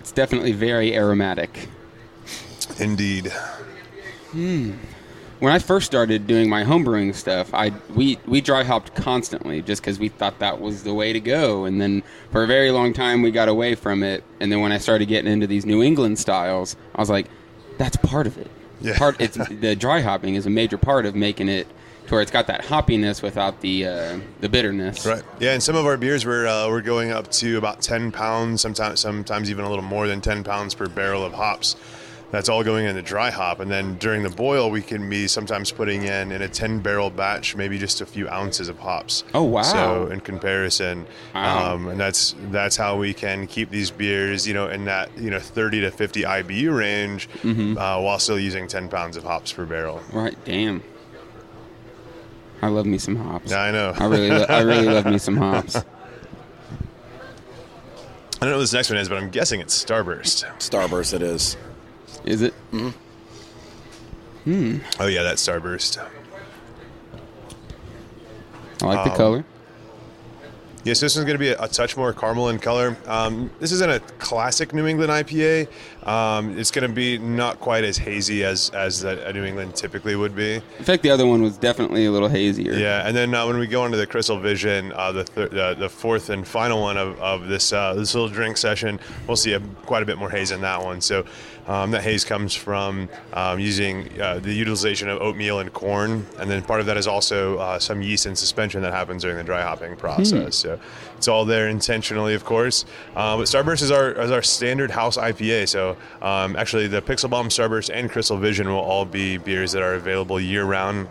It's 0.00 0.12
definitely 0.12 0.52
very 0.52 0.94
aromatic. 0.94 1.68
Indeed. 2.78 3.32
Hmm. 4.32 4.72
When 5.40 5.52
I 5.52 5.58
first 5.58 5.86
started 5.86 6.28
doing 6.28 6.48
my 6.48 6.62
homebrewing 6.62 7.14
stuff, 7.14 7.52
I 7.52 7.72
we 7.94 8.18
we 8.26 8.40
dry 8.40 8.62
hopped 8.62 8.94
constantly 8.94 9.60
just 9.62 9.82
because 9.82 9.98
we 9.98 10.08
thought 10.08 10.38
that 10.38 10.60
was 10.60 10.84
the 10.84 10.94
way 10.94 11.12
to 11.12 11.20
go. 11.20 11.64
And 11.64 11.80
then 11.80 12.02
for 12.30 12.44
a 12.44 12.46
very 12.46 12.70
long 12.70 12.92
time, 12.92 13.22
we 13.22 13.30
got 13.30 13.48
away 13.48 13.74
from 13.74 14.02
it. 14.02 14.22
And 14.40 14.52
then 14.52 14.60
when 14.60 14.70
I 14.72 14.78
started 14.78 15.06
getting 15.06 15.32
into 15.32 15.46
these 15.46 15.66
New 15.66 15.82
England 15.82 16.18
styles, 16.18 16.76
I 16.94 17.00
was 17.00 17.10
like, 17.10 17.26
that's 17.78 17.96
part 17.96 18.26
of 18.26 18.38
it. 18.38 18.50
Yeah. 18.80 18.98
Part 18.98 19.20
it's 19.20 19.36
the 19.50 19.74
dry 19.74 20.00
hopping 20.00 20.36
is 20.36 20.46
a 20.46 20.50
major 20.50 20.78
part 20.78 21.06
of 21.06 21.14
making 21.14 21.48
it 21.48 21.66
where 22.12 22.20
it's 22.20 22.30
got 22.30 22.46
that 22.46 22.62
hoppiness 22.62 23.22
without 23.22 23.60
the 23.62 23.86
uh, 23.86 24.18
the 24.40 24.48
bitterness. 24.48 25.06
Right. 25.06 25.22
Yeah, 25.40 25.52
and 25.54 25.62
some 25.62 25.74
of 25.76 25.86
our 25.86 25.96
beers 25.96 26.26
we're 26.26 26.46
uh, 26.46 26.68
we're 26.68 26.82
going 26.82 27.10
up 27.10 27.30
to 27.32 27.56
about 27.56 27.80
ten 27.80 28.12
pounds, 28.12 28.60
sometimes 28.60 29.00
sometimes 29.00 29.50
even 29.50 29.64
a 29.64 29.68
little 29.70 29.84
more 29.84 30.06
than 30.06 30.20
ten 30.20 30.44
pounds 30.44 30.74
per 30.74 30.86
barrel 30.88 31.24
of 31.24 31.32
hops. 31.32 31.74
That's 32.30 32.48
all 32.48 32.64
going 32.64 32.86
in 32.86 32.94
the 32.94 33.02
dry 33.02 33.30
hop, 33.30 33.60
and 33.60 33.70
then 33.70 33.98
during 33.98 34.22
the 34.22 34.30
boil, 34.30 34.70
we 34.70 34.80
can 34.80 35.06
be 35.10 35.26
sometimes 35.28 35.70
putting 35.70 36.04
in 36.04 36.32
in 36.32 36.40
a 36.40 36.48
ten 36.48 36.78
barrel 36.80 37.10
batch, 37.10 37.54
maybe 37.56 37.78
just 37.78 38.00
a 38.00 38.06
few 38.06 38.26
ounces 38.26 38.70
of 38.70 38.78
hops. 38.78 39.24
Oh, 39.34 39.42
wow. 39.42 39.60
So 39.62 40.06
in 40.06 40.20
comparison, 40.20 41.06
Wow. 41.34 41.74
um, 41.74 41.88
and 41.88 42.00
that's 42.00 42.34
that's 42.50 42.74
how 42.76 42.96
we 42.96 43.12
can 43.12 43.46
keep 43.46 43.68
these 43.68 43.90
beers, 43.90 44.48
you 44.48 44.54
know, 44.54 44.68
in 44.68 44.86
that 44.86 45.10
you 45.18 45.28
know 45.30 45.40
thirty 45.40 45.82
to 45.82 45.90
fifty 45.90 46.22
IBU 46.22 46.74
range, 46.74 47.28
Mm-hmm. 47.42 47.76
uh, 47.76 48.00
while 48.00 48.18
still 48.18 48.38
using 48.38 48.66
ten 48.66 48.88
pounds 48.88 49.18
of 49.18 49.24
hops 49.24 49.52
per 49.52 49.66
barrel. 49.66 50.00
Right. 50.10 50.36
Damn. 50.46 50.82
I 52.62 52.68
love 52.68 52.86
me 52.86 52.96
some 52.98 53.16
hops. 53.16 53.50
Yeah, 53.50 53.60
I 53.60 53.70
know. 53.72 53.92
I 53.96 54.06
really, 54.06 54.30
lo- 54.30 54.46
I 54.48 54.60
really 54.62 54.86
love 54.88 55.04
me 55.06 55.18
some 55.18 55.36
hops. 55.38 55.76
I 55.76 55.82
don't 58.40 58.50
know 58.50 58.56
what 58.56 58.60
this 58.60 58.72
next 58.72 58.88
one 58.90 58.98
is, 58.98 59.08
but 59.08 59.18
I'm 59.18 59.30
guessing 59.30 59.60
it's 59.60 59.84
Starburst. 59.84 60.44
Starburst, 60.58 61.12
it 61.14 61.22
is. 61.22 61.56
Is 62.24 62.42
it? 62.42 62.54
Mm. 62.72 62.92
Hmm. 64.44 64.78
Oh 65.00 65.06
yeah, 65.06 65.22
that's 65.22 65.46
Starburst. 65.46 65.98
I 68.82 68.86
like 68.86 68.98
Um, 68.98 69.08
the 69.08 69.14
color. 69.16 69.44
Yes, 70.84 70.98
this 70.98 71.14
one's 71.14 71.26
going 71.26 71.38
to 71.38 71.38
be 71.38 71.50
a, 71.50 71.62
a 71.62 71.68
touch 71.68 71.96
more 71.96 72.12
caramel 72.12 72.48
in 72.48 72.58
color. 72.58 72.96
Um, 73.06 73.50
this 73.60 73.70
isn't 73.70 73.90
a 73.90 74.00
classic 74.18 74.74
New 74.74 74.86
England 74.86 75.12
IPA. 75.12 75.68
Um, 76.04 76.58
it's 76.58 76.72
going 76.72 76.88
to 76.88 76.92
be 76.92 77.18
not 77.18 77.60
quite 77.60 77.84
as 77.84 77.96
hazy 77.96 78.42
as 78.42 78.70
as 78.70 79.00
that 79.02 79.18
a 79.20 79.32
New 79.32 79.44
England 79.44 79.76
typically 79.76 80.16
would 80.16 80.34
be. 80.34 80.54
In 80.54 80.84
fact, 80.84 81.04
the 81.04 81.10
other 81.10 81.24
one 81.24 81.40
was 81.40 81.56
definitely 81.56 82.06
a 82.06 82.10
little 82.10 82.28
hazier. 82.28 82.72
Yeah, 82.72 83.06
and 83.06 83.16
then 83.16 83.32
uh, 83.32 83.46
when 83.46 83.58
we 83.58 83.68
go 83.68 83.84
into 83.86 83.96
the 83.96 84.06
Crystal 84.06 84.38
Vision, 84.40 84.92
uh, 84.94 85.12
the, 85.12 85.24
th- 85.24 85.50
the 85.50 85.76
the 85.78 85.88
fourth 85.88 86.30
and 86.30 86.46
final 86.46 86.82
one 86.82 86.96
of, 86.96 87.16
of 87.20 87.46
this 87.46 87.72
uh, 87.72 87.94
this 87.94 88.14
little 88.14 88.28
drink 88.28 88.56
session, 88.56 88.98
we'll 89.28 89.36
see 89.36 89.52
a, 89.52 89.60
quite 89.60 90.02
a 90.02 90.06
bit 90.06 90.18
more 90.18 90.30
haze 90.30 90.50
in 90.50 90.60
that 90.62 90.82
one. 90.82 91.00
So 91.00 91.24
um, 91.66 91.90
that 91.92 92.02
haze 92.02 92.24
comes 92.24 92.54
from 92.54 93.08
um, 93.32 93.58
using 93.58 94.20
uh, 94.20 94.38
the 94.40 94.52
utilization 94.52 95.08
of 95.08 95.20
oatmeal 95.20 95.60
and 95.60 95.72
corn, 95.72 96.26
and 96.38 96.50
then 96.50 96.62
part 96.62 96.80
of 96.80 96.86
that 96.86 96.96
is 96.96 97.06
also 97.06 97.58
uh, 97.58 97.78
some 97.78 98.02
yeast 98.02 98.26
and 98.26 98.36
suspension 98.36 98.82
that 98.82 98.92
happens 98.92 99.22
during 99.22 99.36
the 99.36 99.44
dry 99.44 99.62
hopping 99.62 99.96
process. 99.96 100.56
So 100.56 100.78
it's 101.16 101.28
all 101.28 101.44
there 101.44 101.68
intentionally, 101.68 102.34
of 102.34 102.44
course. 102.44 102.84
Uh, 103.14 103.36
but 103.36 103.46
Starburst 103.46 103.82
is 103.82 103.90
our 103.90 104.12
is 104.12 104.30
our 104.30 104.42
standard 104.42 104.90
house 104.90 105.16
IPA. 105.16 105.68
So 105.68 105.96
um, 106.20 106.56
actually, 106.56 106.88
the 106.88 107.00
Pixel 107.02 107.30
Bomb 107.30 107.48
Starburst 107.48 107.90
and 107.92 108.10
Crystal 108.10 108.36
Vision 108.36 108.68
will 108.68 108.76
all 108.76 109.04
be 109.04 109.36
beers 109.36 109.72
that 109.72 109.82
are 109.82 109.94
available 109.94 110.40
year 110.40 110.64
round 110.64 111.08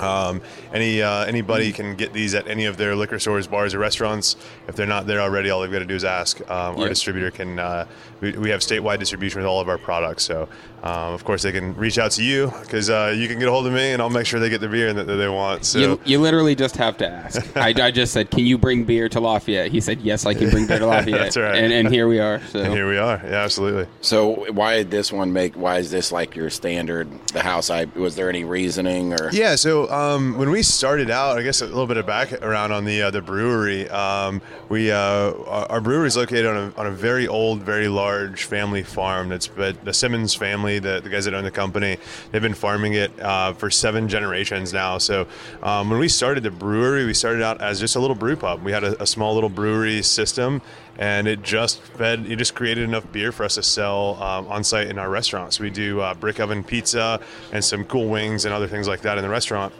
um, 0.00 0.40
any 0.72 1.02
uh, 1.02 1.24
anybody 1.24 1.72
can 1.72 1.94
get 1.96 2.12
these 2.12 2.34
at 2.34 2.46
any 2.48 2.64
of 2.66 2.76
their 2.76 2.94
liquor 2.94 3.18
stores, 3.18 3.46
bars, 3.46 3.74
or 3.74 3.78
restaurants. 3.78 4.36
If 4.68 4.76
they're 4.76 4.86
not 4.86 5.06
there 5.06 5.20
already, 5.20 5.50
all 5.50 5.60
they've 5.60 5.72
got 5.72 5.80
to 5.80 5.84
do 5.84 5.94
is 5.94 6.04
ask. 6.04 6.40
Um, 6.50 6.76
Our 6.78 6.88
distributor 6.88 7.30
can. 7.30 7.58
Uh, 7.58 7.86
we, 8.20 8.32
we 8.32 8.50
have 8.50 8.60
statewide 8.60 8.98
distribution 8.98 9.40
with 9.40 9.46
all 9.46 9.60
of 9.60 9.68
our 9.68 9.78
products, 9.78 10.22
so 10.22 10.48
um, 10.82 11.14
of 11.14 11.24
course 11.24 11.42
they 11.42 11.52
can 11.52 11.74
reach 11.76 11.98
out 11.98 12.10
to 12.12 12.24
you 12.24 12.52
because 12.62 12.90
uh, 12.90 13.14
you 13.16 13.28
can 13.28 13.38
get 13.38 13.48
a 13.48 13.50
hold 13.50 13.66
of 13.66 13.72
me, 13.72 13.92
and 13.92 14.02
I'll 14.02 14.10
make 14.10 14.26
sure 14.26 14.40
they 14.40 14.48
get 14.50 14.60
the 14.60 14.68
beer 14.68 14.92
that, 14.92 15.06
that 15.06 15.16
they 15.16 15.28
want. 15.28 15.64
So 15.64 15.78
You, 15.78 16.00
you 16.04 16.18
literally 16.20 16.54
just 16.54 16.76
have 16.76 16.96
to 16.98 17.08
ask. 17.08 17.56
I, 17.56 17.68
I 17.68 17.90
just 17.90 18.12
said, 18.12 18.30
"Can 18.30 18.46
you 18.46 18.58
bring 18.58 18.84
beer 18.84 19.08
to 19.10 19.20
Lafayette?" 19.20 19.70
He 19.70 19.80
said, 19.80 20.00
"Yes, 20.00 20.26
I 20.26 20.34
can 20.34 20.50
bring 20.50 20.66
beer 20.66 20.78
to 20.80 20.86
Lafayette." 20.92 21.20
That's 21.20 21.36
right. 21.36 21.56
And, 21.56 21.72
and 21.72 21.88
here 21.92 22.08
we 22.08 22.18
are. 22.18 22.40
So 22.46 22.60
and 22.60 22.72
here 22.72 22.88
we 22.88 22.98
are. 22.98 23.20
Yeah, 23.24 23.34
absolutely. 23.34 23.86
So 24.00 24.50
why 24.52 24.78
did 24.78 24.90
this 24.90 25.12
one 25.12 25.32
make? 25.32 25.54
Why 25.54 25.78
is 25.78 25.90
this 25.90 26.10
like 26.12 26.34
your 26.34 26.50
standard? 26.50 27.08
The 27.28 27.42
house. 27.42 27.70
I 27.70 27.84
was 27.94 28.16
there 28.16 28.28
any 28.28 28.44
reasoning 28.44 29.12
or? 29.12 29.30
Yeah, 29.32 29.54
so 29.54 29.90
um, 29.90 30.36
when 30.36 30.50
we 30.50 30.62
started 30.62 31.10
out, 31.10 31.38
I 31.38 31.42
guess 31.42 31.60
a 31.60 31.66
little 31.66 31.86
bit 31.86 31.96
of 31.96 32.06
background 32.06 32.72
on 32.72 32.84
the 32.84 33.02
uh, 33.02 33.10
the 33.10 33.22
brewery. 33.22 33.88
Um, 33.88 34.42
we 34.68 34.90
uh, 34.90 34.98
our 34.98 35.70
our 35.72 35.80
brewery 35.80 36.06
is 36.08 36.16
located 36.16 36.46
on 36.46 36.56
a, 36.56 36.80
on 36.80 36.86
a 36.86 36.90
very 36.90 37.26
old, 37.28 37.62
very 37.62 37.88
large 37.88 38.44
family 38.44 38.82
farm. 38.82 39.28
That's 39.28 39.46
but 39.48 39.84
the 39.84 39.92
Simmons 39.92 40.34
family, 40.34 40.71
the, 40.78 41.00
the 41.00 41.08
guys 41.08 41.24
that 41.24 41.34
own 41.34 41.44
the 41.44 41.50
company, 41.50 41.96
they've 42.30 42.42
been 42.42 42.54
farming 42.54 42.94
it 42.94 43.18
uh, 43.20 43.52
for 43.52 43.70
seven 43.70 44.08
generations 44.08 44.72
now. 44.72 44.98
So 44.98 45.26
um, 45.62 45.90
when 45.90 45.98
we 45.98 46.08
started 46.08 46.42
the 46.42 46.50
brewery, 46.50 47.04
we 47.04 47.14
started 47.14 47.42
out 47.42 47.60
as 47.60 47.80
just 47.80 47.96
a 47.96 48.00
little 48.00 48.16
brew 48.16 48.36
pub. 48.36 48.62
We 48.62 48.72
had 48.72 48.84
a, 48.84 49.02
a 49.02 49.06
small 49.06 49.34
little 49.34 49.50
brewery 49.50 50.02
system. 50.02 50.62
And 50.98 51.26
it 51.26 51.42
just 51.42 51.80
fed, 51.80 52.26
it 52.26 52.36
just 52.36 52.54
created 52.54 52.84
enough 52.84 53.10
beer 53.12 53.32
for 53.32 53.44
us 53.44 53.54
to 53.54 53.62
sell 53.62 54.22
um, 54.22 54.46
on 54.48 54.62
site 54.62 54.88
in 54.88 54.98
our 54.98 55.08
restaurants. 55.08 55.58
We 55.58 55.70
do 55.70 56.00
uh, 56.00 56.12
brick 56.12 56.38
oven 56.38 56.62
pizza 56.62 57.18
and 57.50 57.64
some 57.64 57.86
cool 57.86 58.08
wings 58.10 58.44
and 58.44 58.52
other 58.52 58.68
things 58.68 58.88
like 58.88 59.00
that 59.00 59.16
in 59.16 59.24
the 59.24 59.30
restaurant 59.30 59.72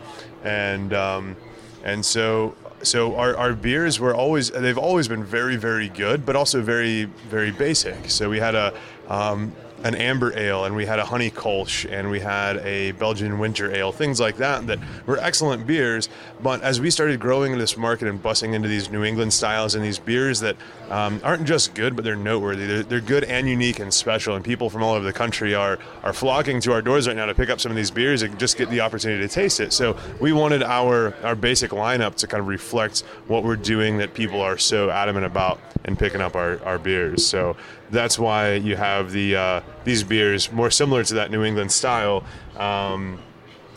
and 0.44 0.92
um, 0.92 1.36
and 1.84 2.04
so 2.04 2.54
so 2.82 3.14
our, 3.16 3.36
our 3.36 3.54
beers 3.54 4.00
were 4.00 4.14
always 4.14 4.50
they've 4.50 4.78
always 4.78 5.08
been 5.08 5.24
very 5.24 5.56
very 5.56 5.88
good 5.88 6.26
but 6.26 6.36
also 6.36 6.60
very 6.60 7.04
very 7.28 7.50
basic 7.50 8.10
so 8.10 8.28
we 8.28 8.38
had 8.38 8.54
a 8.54 8.74
um, 9.08 9.52
an 9.84 9.94
amber 9.94 10.36
ale 10.38 10.64
and 10.64 10.76
we 10.76 10.86
had 10.86 10.98
a 10.98 11.04
honey 11.04 11.30
kolsch 11.30 11.90
and 11.90 12.10
we 12.10 12.20
had 12.20 12.56
a 12.58 12.92
belgian 12.92 13.38
winter 13.38 13.74
ale 13.74 13.92
things 13.92 14.20
like 14.20 14.36
that 14.36 14.66
that 14.66 14.78
were 15.06 15.18
excellent 15.18 15.66
beers. 15.66 16.08
But 16.42 16.62
as 16.62 16.80
we 16.80 16.90
started 16.90 17.20
growing 17.20 17.52
in 17.52 17.58
this 17.58 17.76
market 17.76 18.08
and 18.08 18.22
bussing 18.22 18.54
into 18.54 18.68
these 18.68 18.90
new 18.90 19.04
england 19.04 19.32
styles 19.32 19.74
and 19.74 19.84
these 19.84 19.98
beers 19.98 20.40
that 20.40 20.56
um, 20.90 21.20
aren't 21.24 21.44
just 21.44 21.74
good 21.74 21.96
but 21.96 22.04
they're 22.04 22.16
noteworthy. 22.16 22.66
They're, 22.66 22.82
they're 22.82 23.00
good 23.00 23.24
and 23.24 23.48
unique 23.48 23.78
and 23.78 23.92
special 23.92 24.36
and 24.36 24.44
people 24.44 24.70
from 24.70 24.82
all 24.82 24.94
over 24.94 25.04
the 25.04 25.12
country 25.12 25.54
are 25.54 25.78
are 26.02 26.12
flocking 26.12 26.60
to 26.60 26.72
our 26.72 26.82
doors 26.82 27.08
right 27.08 27.16
now 27.16 27.26
to 27.26 27.34
pick 27.34 27.50
up 27.50 27.60
some 27.60 27.70
of 27.72 27.76
these 27.76 27.90
beers 27.90 28.22
and 28.22 28.38
just 28.38 28.56
get 28.56 28.70
the 28.70 28.80
opportunity 28.80 29.26
to 29.26 29.32
taste 29.32 29.60
it. 29.60 29.72
So 29.72 29.96
we 30.20 30.32
wanted 30.32 30.62
our 30.62 31.14
our 31.22 31.34
basic 31.34 31.70
lineup 31.70 32.14
to 32.16 32.26
kind 32.26 32.40
of 32.40 32.46
reflect 32.48 33.00
what 33.26 33.44
we're 33.44 33.56
doing 33.56 33.98
that 33.98 34.14
people 34.14 34.40
are 34.40 34.58
so 34.58 34.90
adamant 34.90 35.26
about 35.26 35.60
in 35.84 35.96
picking 35.96 36.20
up 36.20 36.36
our, 36.36 36.62
our 36.64 36.78
beers. 36.78 37.26
So 37.26 37.56
that's 37.92 38.18
why 38.18 38.54
you 38.54 38.74
have 38.74 39.12
the 39.12 39.36
uh, 39.36 39.60
these 39.84 40.02
beers 40.02 40.50
more 40.50 40.70
similar 40.70 41.04
to 41.04 41.14
that 41.14 41.30
New 41.30 41.44
England 41.44 41.70
style 41.70 42.24
um, 42.56 43.20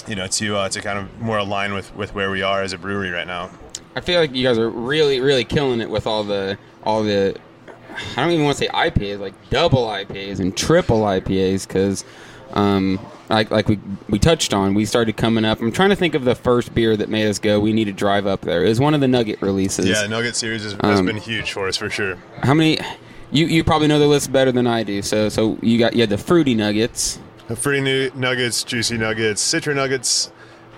you 0.08 0.16
know 0.16 0.26
to 0.28 0.56
uh, 0.56 0.70
to 0.70 0.82
kind 0.82 0.98
of 0.98 1.22
more 1.22 1.38
align 1.38 1.74
with 1.74 1.96
with 1.96 2.16
where 2.16 2.32
we 2.32 2.42
are 2.42 2.64
as 2.64 2.74
a 2.74 2.78
brewery 2.78 3.12
right 3.12 3.28
now 3.28 3.50
I 3.98 4.02
feel 4.02 4.20
like 4.20 4.36
you 4.36 4.44
guys 4.44 4.58
are 4.58 4.70
really, 4.70 5.22
really 5.22 5.46
killing 5.46 5.80
it 5.80 5.90
with 5.90 6.06
all 6.06 6.26
the 6.26 6.58
all 6.84 7.02
the. 7.04 7.34
I 8.18 8.22
don't 8.22 8.32
even 8.32 8.44
want 8.44 8.58
to 8.58 8.66
say 8.66 8.70
IPAs, 8.70 9.20
like 9.20 9.34
double 9.50 9.88
IPAs 9.88 10.42
and 10.42 10.56
triple 10.58 11.04
IPAs, 11.04 11.66
because, 11.66 12.04
um, 12.56 13.00
like 13.30 13.52
like 13.52 13.70
we 13.70 13.80
we 14.10 14.20
touched 14.20 14.54
on, 14.54 14.74
we 14.74 14.84
started 14.84 15.16
coming 15.16 15.46
up. 15.46 15.62
I'm 15.62 15.72
trying 15.72 15.92
to 15.92 15.96
think 15.96 16.14
of 16.14 16.26
the 16.26 16.36
first 16.36 16.76
beer 16.76 16.98
that 16.98 17.08
made 17.08 17.26
us 17.30 17.40
go. 17.40 17.58
We 17.62 17.72
need 17.72 17.86
to 17.86 17.94
drive 17.94 18.28
up 18.28 18.42
there. 18.42 18.66
It 18.66 18.68
was 18.68 18.82
one 18.82 18.94
of 18.94 19.00
the 19.00 19.08
Nugget 19.08 19.42
releases. 19.42 19.86
yeah 19.88 20.06
Nugget 20.08 20.36
series 20.36 20.64
has, 20.64 20.74
has 20.74 21.00
Um, 21.00 21.06
been 21.06 21.16
huge 21.16 21.54
for 21.54 21.66
us 21.70 21.78
for 21.78 21.90
sure 21.90 22.18
How 22.44 22.54
many? 22.54 22.78
You 23.36 23.48
you 23.48 23.64
probably 23.64 23.88
know 23.88 24.00
the 24.00 24.08
list 24.08 24.32
better 24.32 24.52
than 24.52 24.66
I 24.66 24.84
do. 24.84 25.02
So 25.02 25.28
so 25.30 25.58
you 25.62 25.78
got 25.78 25.94
you 25.94 26.02
had 26.02 26.10
the 26.10 26.18
fruity 26.18 26.56
nuggets. 26.56 27.20
The 27.48 27.82
new 27.82 28.10
nuggets, 28.16 28.64
juicy 28.64 28.98
nuggets, 28.98 29.44
Citra 29.44 29.76
nuggets. 29.76 30.32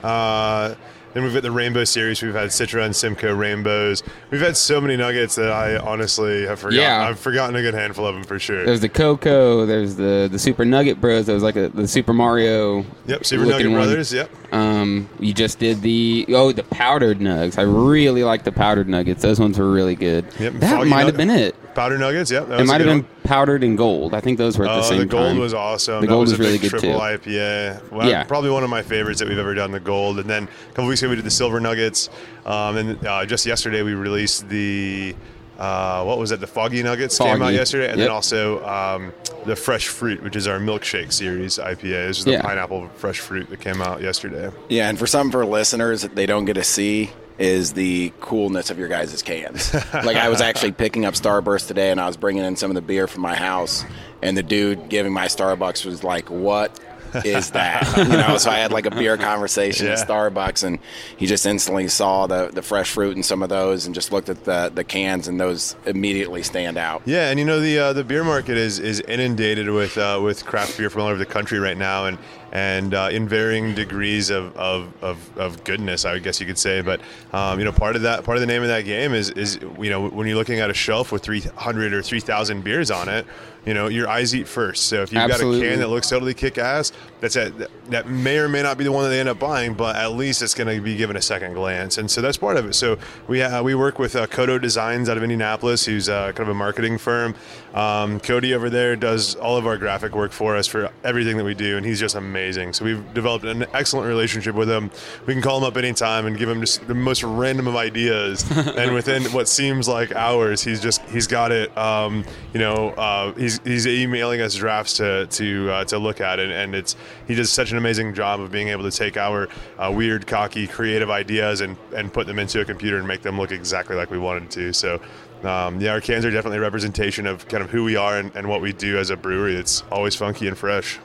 Uh, 0.04 0.76
then 1.14 1.24
we've 1.24 1.34
got 1.34 1.44
the 1.44 1.52
Rainbow 1.52 1.84
series. 1.84 2.22
We've 2.22 2.34
had 2.34 2.50
Citra 2.50 2.86
and 2.86 2.96
Simcoe 2.96 3.34
rainbows. 3.34 4.04
We've 4.30 4.42
had 4.42 4.58
so 4.58 4.80
many 4.82 4.98
nuggets 4.98 5.36
that 5.36 5.50
I 5.50 5.78
honestly 5.78 6.46
have 6.46 6.60
forgotten. 6.60 6.80
Yeah. 6.80 7.08
I've 7.08 7.20
forgotten 7.20 7.56
a 7.56 7.62
good 7.62 7.74
handful 7.74 8.06
of 8.06 8.16
them 8.16 8.24
for 8.24 8.38
sure. 8.38 8.66
There's 8.66 8.82
the 8.82 8.90
Coco. 8.90 9.66
There's 9.66 9.96
the 9.96 10.28
the 10.32 10.38
Super 10.38 10.66
Nugget 10.66 11.00
Bros. 11.00 11.26
There 11.26 11.34
was 11.36 11.44
like 11.44 11.56
a, 11.56 11.70
the 11.70 11.88
Super 11.88 12.14
Mario. 12.14 12.86
yep, 13.06 13.26
Super 13.26 13.46
Nugget 13.46 13.68
one. 13.68 13.76
Brothers. 13.76 14.12
Yep. 14.12 14.30
Um, 14.52 15.10
you 15.20 15.34
just 15.34 15.60
did 15.60 15.82
the 15.82 16.26
oh 16.30 16.52
the 16.54 16.64
powdered 16.64 17.20
nugs. 17.20 17.58
I 17.58 17.64
really 17.64 18.24
like 18.24 18.44
the 18.44 18.52
powdered 18.52 18.88
nuggets. 18.88 19.22
Those 19.22 19.40
ones 19.40 19.60
were 19.60 19.70
really 19.72 19.96
good. 19.96 20.26
Yep, 20.40 20.54
That 20.54 20.70
foggy 20.78 20.90
might 20.90 21.06
have 21.06 21.18
been 21.18 21.30
it. 21.30 21.56
Powdered 21.76 22.00
nuggets. 22.00 22.32
Yep. 22.32 22.48
That 22.48 22.62
It 22.62 22.66
might 22.66 22.80
have 22.82 22.88
been 22.88 23.04
one. 23.04 23.08
powdered 23.24 23.64
and 23.64 23.78
gold. 23.78 24.14
I 24.14 24.22
think 24.22 24.38
those 24.38 24.58
were 24.58 24.66
at 24.66 24.74
the 24.74 24.80
Oh, 24.80 24.90
same 24.90 25.00
the 25.00 25.06
gold 25.06 25.32
time. 25.32 25.40
was 25.40 25.54
awesome. 25.54 25.96
The 25.96 26.02
that 26.02 26.08
gold 26.08 26.22
was 26.22 26.32
was 26.32 26.40
really 26.40 26.58
good 26.58 26.70
triple 26.70 26.94
too. 26.94 26.98
IPA. 26.98 27.92
Well, 27.92 28.08
Yeah. 28.10 28.24
probably 28.24 28.50
one 28.50 28.64
of 28.64 28.70
my 28.70 28.82
favorites 28.82 29.20
that 29.20 29.28
we've 29.28 29.38
ever 29.38 29.54
done. 29.54 29.72
The 29.72 29.80
gold, 29.82 30.18
and 30.20 30.30
then 30.30 30.44
a 30.44 30.74
couple 30.74 30.88
weeks 30.88 31.02
ago 31.02 31.10
we 31.10 31.18
did 31.18 31.26
the 31.26 31.30
silver 31.32 31.60
nuggets, 31.60 32.10
um, 32.46 32.78
and 32.78 33.06
uh, 33.06 33.26
just 33.26 33.46
yesterday 33.46 33.84
we 33.84 33.94
released 33.96 34.48
the. 34.50 35.14
Uh, 35.58 36.04
what 36.04 36.18
was 36.20 36.32
it? 36.32 36.40
The 36.40 36.48
foggy 36.48 36.84
nuggets 36.84 37.18
came 37.18 37.42
out 37.42 37.54
yesterday, 37.54 37.90
and 37.90 37.98
Yep. 37.98 38.06
then 38.08 38.12
also 38.14 38.64
um, 38.66 39.14
the 39.46 39.56
fresh 39.56 39.88
fruit, 39.88 40.22
which 40.22 40.36
is 40.36 40.48
our 40.48 40.60
milkshake 40.60 41.12
series 41.12 41.58
IPA. 41.58 42.08
This 42.08 42.20
is 42.20 42.26
the 42.26 42.32
Yeah. 42.32 42.42
pineapple 42.44 42.90
fresh 42.96 43.20
fruit 43.20 43.50
that 43.50 43.60
came 43.60 43.82
out 43.82 44.02
yesterday. 44.02 44.52
Yeah, 44.70 44.88
and 44.90 45.00
for 45.00 45.08
some 45.08 45.30
of 45.30 45.36
our 45.36 45.46
listeners 45.46 46.04
that 46.04 46.16
they 46.16 46.26
don't 46.28 46.46
get 46.46 46.54
to 46.56 46.64
see 46.64 47.10
is 47.40 47.74
the 47.74 48.12
coolness 48.20 48.70
of 48.72 48.80
your 48.80 48.88
guys' 48.88 49.22
cans. 49.22 49.74
like 49.94 50.18
I 50.18 50.30
was 50.30 50.42
actually 50.42 50.72
picking 50.74 51.06
up 51.06 51.14
Starburst 51.16 51.68
today, 51.68 51.92
and 51.92 52.00
I 52.02 52.08
was 52.08 52.18
bringing 52.18 52.44
in 52.44 52.56
some 52.56 52.70
of 52.72 52.76
the 52.76 52.82
beer 52.82 53.08
from 53.08 53.22
my 53.22 53.36
house, 53.36 53.84
and 54.22 54.36
the 54.38 54.44
dude 54.44 54.90
giving 54.90 55.14
my 55.14 55.26
Starbucks 55.28 55.86
was 55.86 56.04
like, 56.04 56.30
"What?" 56.32 56.80
Is 57.26 57.52
that 57.52 57.98
you 57.98 58.06
know? 58.06 58.38
So 58.38 58.50
i 58.50 58.58
had 58.58 58.72
like 58.72 58.86
a 58.86 58.92
beer 58.92 59.18
conversation 59.18 59.88
at 59.88 59.98
starbucks 59.98 60.64
and 60.64 60.80
he 61.18 61.26
just 61.26 61.46
instantly 61.46 61.88
saw 61.88 62.28
the 62.28 62.50
the 62.54 62.62
fresh 62.62 62.92
fruit 62.92 63.16
and 63.16 63.26
some 63.26 63.44
of 63.44 63.50
those 63.50 63.86
and 63.86 63.94
just 63.96 64.12
looked 64.12 64.30
at 64.30 64.44
the 64.44 64.72
the 64.74 64.84
cans 64.84 65.28
and 65.28 65.40
those 65.40 65.76
immediately 65.86 66.44
stand 66.44 66.78
out. 66.78 67.02
Yeah, 67.06 67.30
and 67.30 67.40
you 67.40 67.46
know 67.46 67.60
the 67.60 67.80
uh, 67.80 67.94
the 67.94 68.04
beer 68.04 68.24
market 68.24 68.58
is 68.58 68.80
is 68.80 69.00
inundated 69.02 69.70
with 69.70 69.98
uh, 69.98 70.20
with 70.24 70.46
craft 70.46 70.78
beer 70.78 70.90
from 70.90 71.02
all 71.02 71.08
over 71.08 71.18
the 71.18 71.26
country 71.26 71.60
right 71.60 71.78
now, 71.78 72.06
and 72.06 72.18
and 72.52 72.94
uh, 72.94 73.10
in 73.12 73.28
varying 73.28 73.76
degrees 73.76 74.30
of, 74.30 74.56
of, 74.56 74.92
of, 75.04 75.38
of 75.38 75.64
goodness, 75.64 76.06
I 76.06 76.20
guess 76.20 76.40
you 76.40 76.46
could 76.46 76.58
say. 76.58 76.82
But 76.82 77.02
um, 77.34 77.60
you 77.60 77.66
know, 77.66 77.72
part 77.72 77.96
of 77.96 78.04
that 78.04 78.24
part 78.24 78.38
of 78.38 78.42
the 78.42 78.48
name 78.48 78.62
of 78.62 78.70
that 78.70 78.86
game 78.86 79.14
is 79.14 79.30
is 79.32 79.60
you 79.80 79.90
know 79.90 80.08
when 80.10 80.28
you're 80.28 80.38
looking 80.38 80.60
at 80.60 80.70
a 80.70 80.74
shelf 80.74 81.12
with 81.12 81.24
300 81.24 81.94
or 81.94 82.02
3,000 82.02 82.64
beers 82.64 82.92
on 82.92 83.10
it, 83.10 83.26
you 83.66 83.74
know 83.74 83.88
your 83.88 84.08
eyes 84.08 84.34
eat 84.34 84.48
first. 84.48 84.84
So 84.84 85.02
if 85.04 85.12
you've 85.12 85.22
Absolutely. 85.22 85.60
got 85.60 85.66
a 85.66 85.70
can 85.70 85.80
that 85.80 85.90
looks 85.90 86.10
totally 86.10 86.34
kick 86.34 86.58
ass, 86.58 86.94
that's 87.20 87.36
a, 87.36 87.50
that 87.90 88.08
may 88.08 88.38
or 88.38 88.48
may 88.48 88.64
not 88.64 88.78
be 88.78 88.86
the 88.86 88.92
one 88.92 89.04
that 89.04 89.10
they 89.10 89.20
end 89.20 89.30
up 89.30 89.40
buying, 89.40 89.74
but 89.74 89.98
at 89.98 90.14
least 90.14 90.42
it's 90.42 90.54
going 90.54 90.74
to 90.74 90.82
be 90.82 90.96
given 90.96 91.18
a 91.18 91.22
second 91.22 91.54
glance, 91.54 91.98
and 91.98 92.10
so 92.10 92.22
that's 92.22 92.38
part 92.38 92.56
of 92.56 92.66
it. 92.66 92.74
So 92.74 92.98
we 93.28 93.42
uh, 93.42 93.62
we 93.62 93.76
work 93.76 94.00
with 94.00 94.16
uh, 94.16 94.26
Kodo 94.28 94.62
Designs 94.62 95.10
out 95.10 95.18
of 95.18 95.24
Indianapolis, 95.24 95.86
who's 95.86 96.08
uh, 96.08 96.32
kind 96.32 96.42
of 96.42 96.50
a 96.50 96.54
marketing 96.54 96.98
firm. 96.98 97.36
Um, 97.74 98.20
Cody 98.22 98.54
over 98.54 98.70
there 98.70 98.96
does 98.96 99.36
all 99.36 99.58
of 99.58 99.68
our 99.68 99.78
graphic 99.78 100.16
work 100.16 100.32
for 100.32 100.56
us 100.56 100.66
for 100.66 100.90
everything 101.04 101.38
that 101.38 101.44
we 101.44 101.54
do, 101.54 101.76
and 101.76 101.86
he's 101.86 102.00
just 102.00 102.16
amazing. 102.16 102.37
So 102.74 102.86
we've 102.86 103.14
developed 103.14 103.46
an 103.46 103.66
excellent 103.74 104.08
relationship 104.08 104.56
with 104.56 104.70
him. 104.70 104.92
We 105.26 105.34
can 105.34 105.42
call 105.42 105.58
him 105.58 105.64
up 105.64 105.78
anytime 105.78 106.26
and 106.26 106.38
give 106.38 106.50
him 106.50 106.62
just 106.62 106.88
the 106.88 106.94
most 106.94 107.24
random 107.24 107.68
of 107.68 107.76
ideas, 107.76 108.46
and 108.78 108.94
within 108.94 109.24
what 109.26 109.48
seems 109.48 109.88
like 109.88 110.12
hours, 110.16 110.62
he's 110.62 110.80
just 110.80 111.02
he's 111.10 111.28
got 111.28 111.52
it. 111.52 111.76
Um, 111.78 112.24
you 112.54 112.60
know, 112.60 112.90
uh, 112.92 113.34
he's 113.34 113.60
he's 113.64 113.88
emailing 113.88 114.42
us 114.42 114.56
drafts 114.56 114.98
to 114.98 115.28
to 115.28 115.72
uh, 115.72 115.86
to 115.86 115.98
look 115.98 116.22
at, 116.22 116.40
and, 116.40 116.52
and 116.52 116.76
it's 116.76 116.96
he 117.28 117.36
does 117.36 117.50
such 117.50 117.72
an 117.72 117.78
amazing 117.78 118.14
job 118.14 118.40
of 118.40 118.52
being 118.52 118.70
able 118.70 118.90
to 118.90 118.96
take 118.96 119.18
our 119.18 119.50
uh, 119.78 119.92
weird, 119.94 120.28
cocky, 120.28 120.68
creative 120.68 121.10
ideas 121.10 121.62
and 121.62 121.78
and 121.96 122.14
put 122.14 122.28
them 122.28 122.40
into 122.40 122.62
a 122.62 122.66
computer 122.66 122.98
and 122.98 123.08
make 123.08 123.22
them 123.22 123.38
look 123.38 123.52
exactly 123.52 123.96
like 123.96 124.12
we 124.12 124.20
wanted 124.20 124.50
to. 124.52 124.74
So. 124.74 125.02
Um, 125.44 125.80
yeah, 125.80 125.92
our 125.92 126.02
cans 126.02 126.26
are 126.26 126.32
definitely 126.32 126.58
a 126.58 126.62
representation 126.62 127.28
of 127.28 127.48
kind 127.48 127.64
of 127.64 127.70
who 127.70 127.84
we 127.84 127.96
are 127.96 128.18
and, 128.18 128.36
and 128.36 128.50
what 128.50 128.60
we 128.60 128.74
do 128.74 128.98
as 128.98 129.12
a 129.12 129.16
brewery. 129.16 129.56
It's 129.56 129.84
always 129.92 130.16
funky 130.16 130.48
and 130.48 130.58
fresh. 130.58 130.98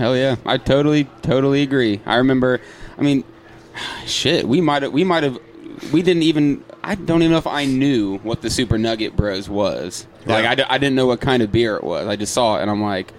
Hell 0.00 0.16
yeah, 0.16 0.36
I 0.46 0.56
totally 0.56 1.04
totally 1.20 1.60
agree. 1.60 2.00
I 2.06 2.16
remember, 2.16 2.58
I 2.96 3.02
mean, 3.02 3.22
shit, 4.06 4.48
we 4.48 4.62
might 4.62 4.82
have 4.82 4.92
we 4.94 5.04
might 5.04 5.22
have 5.24 5.38
we 5.92 6.00
didn't 6.00 6.22
even 6.22 6.64
I 6.82 6.94
don't 6.94 7.20
even 7.20 7.32
know 7.32 7.36
if 7.38 7.46
I 7.46 7.66
knew 7.66 8.16
what 8.20 8.40
the 8.40 8.48
Super 8.48 8.78
Nugget 8.78 9.14
Bros 9.14 9.46
was. 9.50 10.06
Like 10.24 10.44
Yeah. 10.44 10.50
I, 10.52 10.54
d- 10.54 10.62
I 10.70 10.78
didn't 10.78 10.96
know 10.96 11.06
what 11.06 11.20
kind 11.20 11.42
of 11.42 11.52
beer 11.52 11.76
it 11.76 11.84
was. 11.84 12.06
I 12.08 12.16
just 12.16 12.32
saw 12.32 12.56
it 12.56 12.62
and 12.62 12.70
I'm 12.70 12.82
like. 12.82 13.12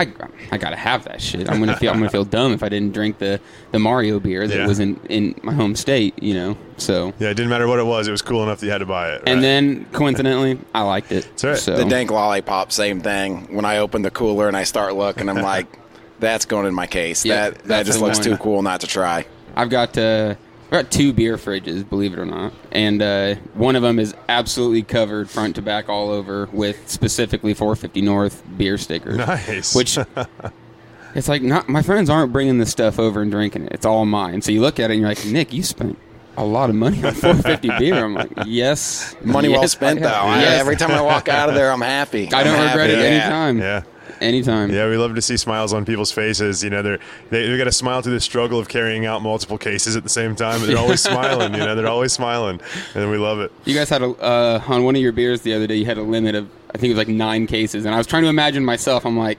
I, 0.00 0.06
I 0.52 0.58
gotta 0.58 0.76
have 0.76 1.02
that 1.06 1.20
shit. 1.20 1.50
I'm 1.50 1.58
gonna 1.58 1.76
feel 1.76 1.90
I'm 1.90 1.98
gonna 1.98 2.08
feel 2.08 2.24
dumb 2.38 2.52
if 2.52 2.62
I 2.62 2.68
didn't 2.68 2.94
drink 2.94 3.18
the, 3.18 3.40
the 3.72 3.80
Mario 3.80 4.20
beer 4.20 4.46
that 4.46 4.56
Yeah. 4.56 4.64
was 4.68 4.78
in, 4.78 4.94
in 5.08 5.34
my 5.42 5.52
home 5.52 5.74
state, 5.74 6.22
you 6.22 6.34
know. 6.34 6.56
So 6.76 7.12
Yeah, 7.18 7.30
it 7.30 7.34
didn't 7.34 7.48
matter 7.48 7.66
what 7.66 7.80
it 7.80 7.84
was. 7.84 8.06
It 8.06 8.12
was 8.12 8.22
cool 8.22 8.44
enough 8.44 8.60
that 8.60 8.66
you 8.66 8.70
had 8.70 8.78
to 8.78 8.86
buy 8.86 9.10
it. 9.14 9.22
and 9.26 9.42
then 9.42 9.86
coincidentally, 9.86 10.60
I 10.72 10.82
liked 10.82 11.10
it. 11.10 11.24
That's 11.24 11.44
right. 11.44 11.56
So 11.58 11.76
The 11.78 11.84
dank 11.84 12.12
lollipop, 12.12 12.70
same 12.70 13.00
thing. 13.00 13.52
When 13.52 13.64
I 13.64 13.78
open 13.78 14.02
the 14.02 14.12
cooler 14.12 14.46
and 14.46 14.56
I 14.56 14.62
start 14.62 14.94
looking, 14.94 15.28
I'm 15.28 15.42
like, 15.42 15.66
that's 16.20 16.44
going 16.44 16.66
in 16.66 16.74
my 16.74 16.86
case. 16.86 17.24
Yeah, 17.24 17.50
that 17.50 17.64
that 17.64 17.86
just 17.86 18.00
looks 18.00 18.18
one. 18.18 18.24
too 18.24 18.36
cool 18.36 18.62
not 18.62 18.80
to 18.82 18.86
try. 18.86 19.26
I've 19.56 19.70
got 19.70 19.96
uh, 19.98 20.34
I've 20.66 20.70
got 20.70 20.90
two 20.90 21.12
beer 21.12 21.36
fridges, 21.36 21.88
believe 21.88 22.12
it 22.12 22.18
or 22.18 22.26
not, 22.26 22.52
and 22.72 23.00
uh, 23.00 23.34
one 23.54 23.74
of 23.76 23.82
them 23.82 23.98
is 23.98 24.14
absolutely 24.28 24.82
covered 24.82 25.30
front 25.30 25.56
to 25.56 25.62
back 25.62 25.88
all 25.88 26.10
over 26.10 26.48
with 26.52 26.88
specifically 26.88 27.54
450 27.54 28.02
North 28.02 28.42
beer 28.56 28.76
stickers. 28.78 29.16
Nice. 29.16 29.74
Which 29.74 29.98
it's 31.14 31.28
like 31.28 31.42
not 31.42 31.68
my 31.68 31.82
friends 31.82 32.10
aren't 32.10 32.32
bringing 32.32 32.58
this 32.58 32.70
stuff 32.70 32.98
over 32.98 33.22
and 33.22 33.30
drinking 33.30 33.64
it. 33.66 33.72
It's 33.72 33.86
all 33.86 34.04
mine. 34.04 34.42
So 34.42 34.52
you 34.52 34.60
look 34.60 34.78
at 34.78 34.90
it 34.90 34.94
and 34.94 35.00
you're 35.00 35.08
like, 35.08 35.24
Nick, 35.24 35.52
you 35.52 35.62
spent 35.62 35.98
a 36.36 36.44
lot 36.44 36.70
of 36.70 36.76
money 36.76 37.02
on 37.04 37.14
450 37.14 37.68
beer. 37.78 38.04
I'm 38.04 38.14
like, 38.14 38.30
yes, 38.46 39.16
Money 39.24 39.48
well 39.48 39.62
yes, 39.62 39.72
spent, 39.72 40.00
though. 40.00 40.08
have. 40.08 40.24
I- 40.38 40.44
every 40.44 40.76
time 40.76 40.92
I 40.92 41.00
walk 41.00 41.28
out 41.28 41.48
of 41.48 41.54
there, 41.56 41.72
I'm 41.72 41.80
happy. 41.80 42.30
I 42.32 42.44
don't 42.44 42.54
I'm 42.58 42.66
regret 42.68 42.90
it 42.90 42.98
happy. 42.98 43.08
Yeah. 43.08 43.22
anytime. 43.22 43.58
yeah. 43.58 43.82
Anytime. 44.20 44.70
Yeah, 44.70 44.88
we 44.88 44.96
love 44.96 45.14
to 45.14 45.22
see 45.22 45.36
smiles 45.36 45.72
on 45.72 45.84
people's 45.84 46.12
faces. 46.12 46.62
You 46.64 46.70
know, 46.70 46.82
they're 46.82 46.98
they, 47.30 47.48
they 47.48 47.58
got 47.58 47.64
to 47.64 47.72
smile 47.72 48.02
through 48.02 48.14
the 48.14 48.20
struggle 48.20 48.58
of 48.58 48.68
carrying 48.68 49.06
out 49.06 49.22
multiple 49.22 49.58
cases 49.58 49.96
at 49.96 50.02
the 50.02 50.08
same 50.08 50.34
time. 50.34 50.66
They're 50.66 50.78
always 50.78 51.02
smiling. 51.12 51.52
You 51.54 51.60
know, 51.60 51.74
they're 51.74 51.86
always 51.86 52.12
smiling, 52.12 52.60
and 52.94 53.10
we 53.10 53.18
love 53.18 53.40
it. 53.40 53.52
You 53.64 53.74
guys 53.74 53.88
had 53.88 54.02
a 54.02 54.10
uh, 54.10 54.62
on 54.66 54.84
one 54.84 54.96
of 54.96 55.02
your 55.02 55.12
beers 55.12 55.42
the 55.42 55.54
other 55.54 55.66
day. 55.66 55.76
You 55.76 55.84
had 55.84 55.98
a 55.98 56.02
limit 56.02 56.34
of 56.34 56.48
I 56.74 56.78
think 56.78 56.90
it 56.90 56.94
was 56.94 56.98
like 56.98 57.08
nine 57.08 57.46
cases, 57.46 57.84
and 57.84 57.94
I 57.94 57.98
was 57.98 58.06
trying 58.06 58.22
to 58.24 58.28
imagine 58.28 58.64
myself. 58.64 59.06
I'm 59.06 59.16
like, 59.16 59.38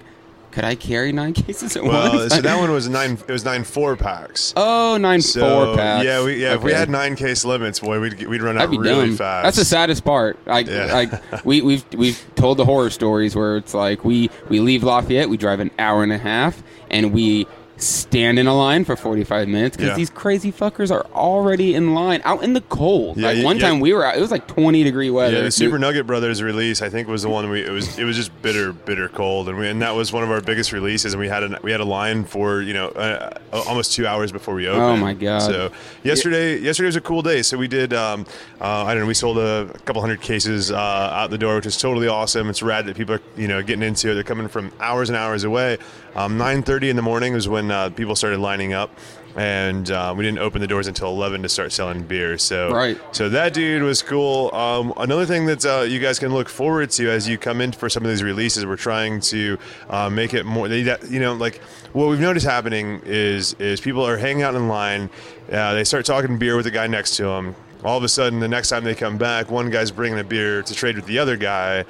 could 0.60 0.66
I 0.68 0.75
carry 0.75 1.13
nine 1.13 1.32
cases 1.46 1.78
at 1.78 1.84
Well, 1.86 2.18
once? 2.18 2.34
so 2.36 2.42
that 2.42 2.58
one 2.60 2.70
was 2.70 2.89
nine. 2.89 3.13
It 3.13 3.32
was 3.32 3.46
nine 3.46 3.63
four 3.63 3.96
packs. 3.96 4.54
oh, 4.58 4.98
nine 4.98 5.22
So 5.22 5.39
four 5.39 5.75
packs. 5.78 6.04
yeah, 6.04 6.22
we, 6.22 6.42
yeah. 6.42 6.56
If 6.56 6.63
we 6.63 6.74
had 6.74 6.89
nine 6.89 7.16
case 7.16 7.46
limits, 7.46 7.80
boy, 7.80 8.01
we'd 8.01 8.28
we'd 8.28 8.42
run 8.42 8.58
out 8.58 8.68
really 8.70 8.84
dumb. 9.08 9.16
fast. 9.16 9.44
That's 9.46 9.58
the 9.58 9.63
saddest 9.63 10.04
part. 10.04 10.38
Like, 10.46 10.68
Yeah. 10.68 10.94
like 10.94 11.46
we 11.46 11.62
we've 11.62 11.86
we've 11.94 12.22
told 12.36 12.58
the 12.58 12.66
horror 12.66 12.89
stories 12.89 13.38
where 13.38 13.56
it's 13.56 13.74
like 13.74 14.04
we 14.04 14.30
we 14.50 14.60
leave 14.60 14.84
Lafayette, 14.84 15.30
we 15.30 15.38
drive 15.38 15.62
an 15.62 15.72
hour 15.80 16.04
and 16.04 16.12
a 16.12 16.17
half, 16.17 16.62
and 16.91 17.13
we 17.13 17.48
stand 17.80 18.38
in 18.38 18.48
a 18.48 18.56
line 18.56 18.84
for 18.86 18.96
45 18.96 19.48
minutes 19.48 19.78
because 19.78 19.92
Yeah. 19.92 19.96
these 19.96 20.10
crazy 20.10 20.52
fuckers 20.52 20.92
are 20.92 21.06
already 21.13 21.76
in 21.76 21.94
line 21.94 22.22
out 22.26 22.44
in 22.44 22.54
the 22.54 22.62
cold. 22.62 23.18
Yeah, 23.18 23.32
like 23.32 23.44
one 23.44 23.58
yeah. 23.58 23.68
time 23.70 23.80
we 23.80 23.94
were 23.94 24.06
out, 24.06 24.18
it 24.18 24.22
was 24.22 24.32
like 24.32 24.48
20 24.48 24.84
degree 24.84 25.10
weather. 25.10 25.38
Yeah, 25.38 25.44
the 25.44 25.52
Super 25.52 25.80
Nugget 25.80 26.06
Brothers 26.06 26.44
release, 26.44 26.82
I 26.82 26.89
think, 26.89 27.08
was 27.08 27.22
the 27.24 27.30
one 27.30 27.50
we. 27.50 27.65
It 27.65 27.72
was 27.72 27.98
it 27.98 28.04
was 28.04 28.15
just 28.15 28.42
bitter, 28.42 28.74
bitter 28.74 29.10
cold, 29.10 29.50
and 29.50 29.58
we 29.58 29.68
and 29.68 29.82
that 29.82 29.96
was 29.96 30.12
one 30.12 30.24
of 30.24 30.32
our 30.32 30.42
biggest 30.42 30.72
releases. 30.72 31.13
And 31.13 31.22
we 31.22 31.28
had 31.28 31.44
a 31.44 31.60
we 31.63 31.72
had 31.72 31.80
a 31.80 31.86
line 31.86 32.26
for 32.26 32.62
you 32.62 32.74
know 32.74 32.89
uh, 32.89 33.38
almost 33.52 33.94
two 33.94 34.06
hours 34.06 34.32
before 34.32 34.56
we 34.56 34.68
opened. 34.68 34.84
Oh, 34.84 34.98
my 34.98 35.13
God. 35.13 35.42
So 35.42 35.72
yesterday, 36.04 36.58
yesterday 36.60 36.88
was 36.88 36.96
a 36.96 37.02
cool 37.02 37.22
day. 37.22 37.42
So 37.42 37.58
we 37.58 37.68
did. 37.68 37.94
Um, 37.94 38.26
uh, 38.60 38.84
I 38.86 38.94
don't 38.94 39.04
know. 39.04 39.08
We 39.08 39.13
sold 39.13 39.38
a, 39.38 39.74
couple 39.86 40.02
hundred 40.02 40.22
cases 40.22 40.72
uh, 40.72 40.76
out 40.76 41.30
the 41.30 41.38
door, 41.38 41.56
which 41.56 41.65
is 41.65 41.78
totally 41.78 42.08
awesome. 42.08 42.50
It's 42.50 42.62
rad 42.62 42.86
that 42.88 42.98
people 42.98 43.15
are 43.15 43.22
you 43.38 43.48
know 43.48 43.62
getting 43.63 43.84
into 43.84 44.12
it. 44.12 44.13
They're 44.15 44.24
coming 44.24 44.48
from 44.48 44.72
hours 44.80 45.10
and 45.10 45.18
hours 45.18 45.44
away. 45.44 45.78
Um, 46.15 46.38
Nine 46.38 46.63
thirty 46.63 46.89
in 46.89 46.96
the 46.96 47.02
morning 47.02 47.34
was 47.34 47.48
when 47.48 47.68
uh, 47.71 47.89
people 47.89 48.15
started 48.15 48.39
lining 48.39 48.73
up. 48.73 48.91
And 49.36 49.89
uh, 49.91 50.13
we 50.17 50.23
didn't 50.23 50.39
open 50.39 50.60
the 50.60 50.67
doors 50.67 50.88
until 50.88 51.10
11 51.10 51.43
to 51.43 51.49
start 51.49 51.71
selling 51.71 52.01
beer. 52.03 52.38
So, 52.39 52.71
Right. 52.73 52.99
so 53.15 53.29
that 53.29 53.53
dude 53.53 53.84
was 53.84 54.01
cool. 54.01 54.53
Um, 54.53 54.91
another 54.97 55.25
thing 55.27 55.45
that 55.45 55.63
uh, 55.63 55.82
you 55.82 55.99
guys 55.99 56.17
can 56.17 56.34
look 56.34 56.49
forward 56.49 56.89
to 56.91 57.10
as 57.12 57.27
you 57.27 57.38
come 57.38 57.62
in 57.62 57.71
for 57.71 57.89
some 57.89 58.03
of 58.03 58.10
these 58.10 58.23
releases, 58.23 58.65
we're 58.65 58.75
trying 58.75 59.21
to 59.21 59.58
uh, 59.88 60.10
make 60.10 60.34
it 60.34 60.45
more. 60.47 60.67
They, 60.67 60.82
that- 60.84 61.10
you 61.12 61.19
know, 61.19 61.34
like 61.36 61.62
what 61.93 62.08
we've 62.10 62.19
noticed 62.19 62.45
happening 62.45 63.01
is 63.05 63.53
is 63.60 63.79
people 63.79 64.05
are 64.05 64.17
hanging 64.17 64.41
out 64.41 64.55
in 64.55 64.67
line. 64.67 65.12
Uh, 65.49 65.75
they 65.75 65.84
start 65.84 66.05
talking 66.08 66.39
beer 66.39 66.55
with 66.55 66.65
the 66.65 66.71
guy 66.71 66.88
next 66.88 67.15
to 67.17 67.23
them. 67.23 67.55
All 67.84 67.98
of 67.98 68.04
a 68.04 68.10
sudden, 68.10 68.39
the 68.39 68.48
next 68.48 68.70
time 68.70 68.84
they 68.84 68.94
come 68.96 69.18
back, 69.18 69.50
one 69.50 69.70
guy's 69.70 69.89
bringing 69.92 70.20
a 70.20 70.24
beer 70.24 70.62
to 70.63 70.74
trade 70.74 70.96
with 70.98 71.06
the 71.06 71.18
other 71.20 71.38
guy, 71.38 71.86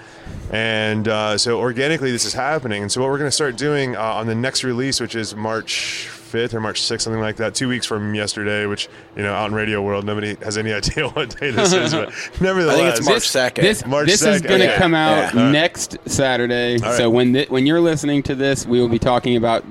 and 0.51 1.07
uh, 1.07 1.37
so 1.37 1.59
organically 1.59 2.11
this 2.11 2.25
is 2.25 2.33
happening. 2.33 2.83
And 2.83 2.91
so 2.91 3.01
what 3.01 3.09
we're 3.09 3.17
going 3.17 3.27
to 3.27 3.35
start 3.35 3.57
doing 3.57 3.95
uh, 3.95 4.01
on 4.01 4.27
the 4.27 4.35
next 4.35 4.63
release, 4.63 4.99
which 4.99 5.15
is 5.15 5.35
March 5.35 6.07
5th 6.11 6.53
or 6.53 6.59
March 6.59 6.79
6th, 6.81 7.01
something 7.01 7.19
like 7.21 7.37
that, 7.37 7.55
two 7.55 7.67
weeks 7.67 7.87
from 7.87 8.13
yesterday, 8.13 8.67
which, 8.67 8.87
you 9.15 9.23
know, 9.23 9.33
out 9.33 9.49
in 9.49 9.55
radio 9.55 9.81
world, 9.81 10.05
nobody 10.05 10.35
has 10.43 10.59
any 10.59 10.71
idea 10.81 11.07
what 11.09 11.39
day 11.39 11.49
this 11.49 11.73
is, 11.73 11.91
but 11.91 12.09
nevertheless. 12.41 12.77
I 12.77 12.83
think 12.83 12.97
it's 12.97 13.33
march 13.35 13.53
2nd. 13.53 13.61
This, 13.61 13.85
March 13.85 14.07
this 14.07 14.21
is 14.21 14.41
going 14.41 14.59
to 14.61 14.69
okay. 14.69 14.77
come 14.77 14.93
out 14.93 15.33
Yeah. 15.33 15.49
next 15.51 15.97
Saturday. 16.05 16.77
right. 16.77 16.97
So 16.97 17.09
when 17.09 17.33
th- 17.33 17.49
when 17.49 17.65
you're 17.65 17.81
listening 17.81 18.21
to 18.23 18.35
this, 18.35 18.67
we 18.67 18.79
will 18.79 18.89
be 18.89 18.99
talking 18.99 19.37
about 19.37 19.65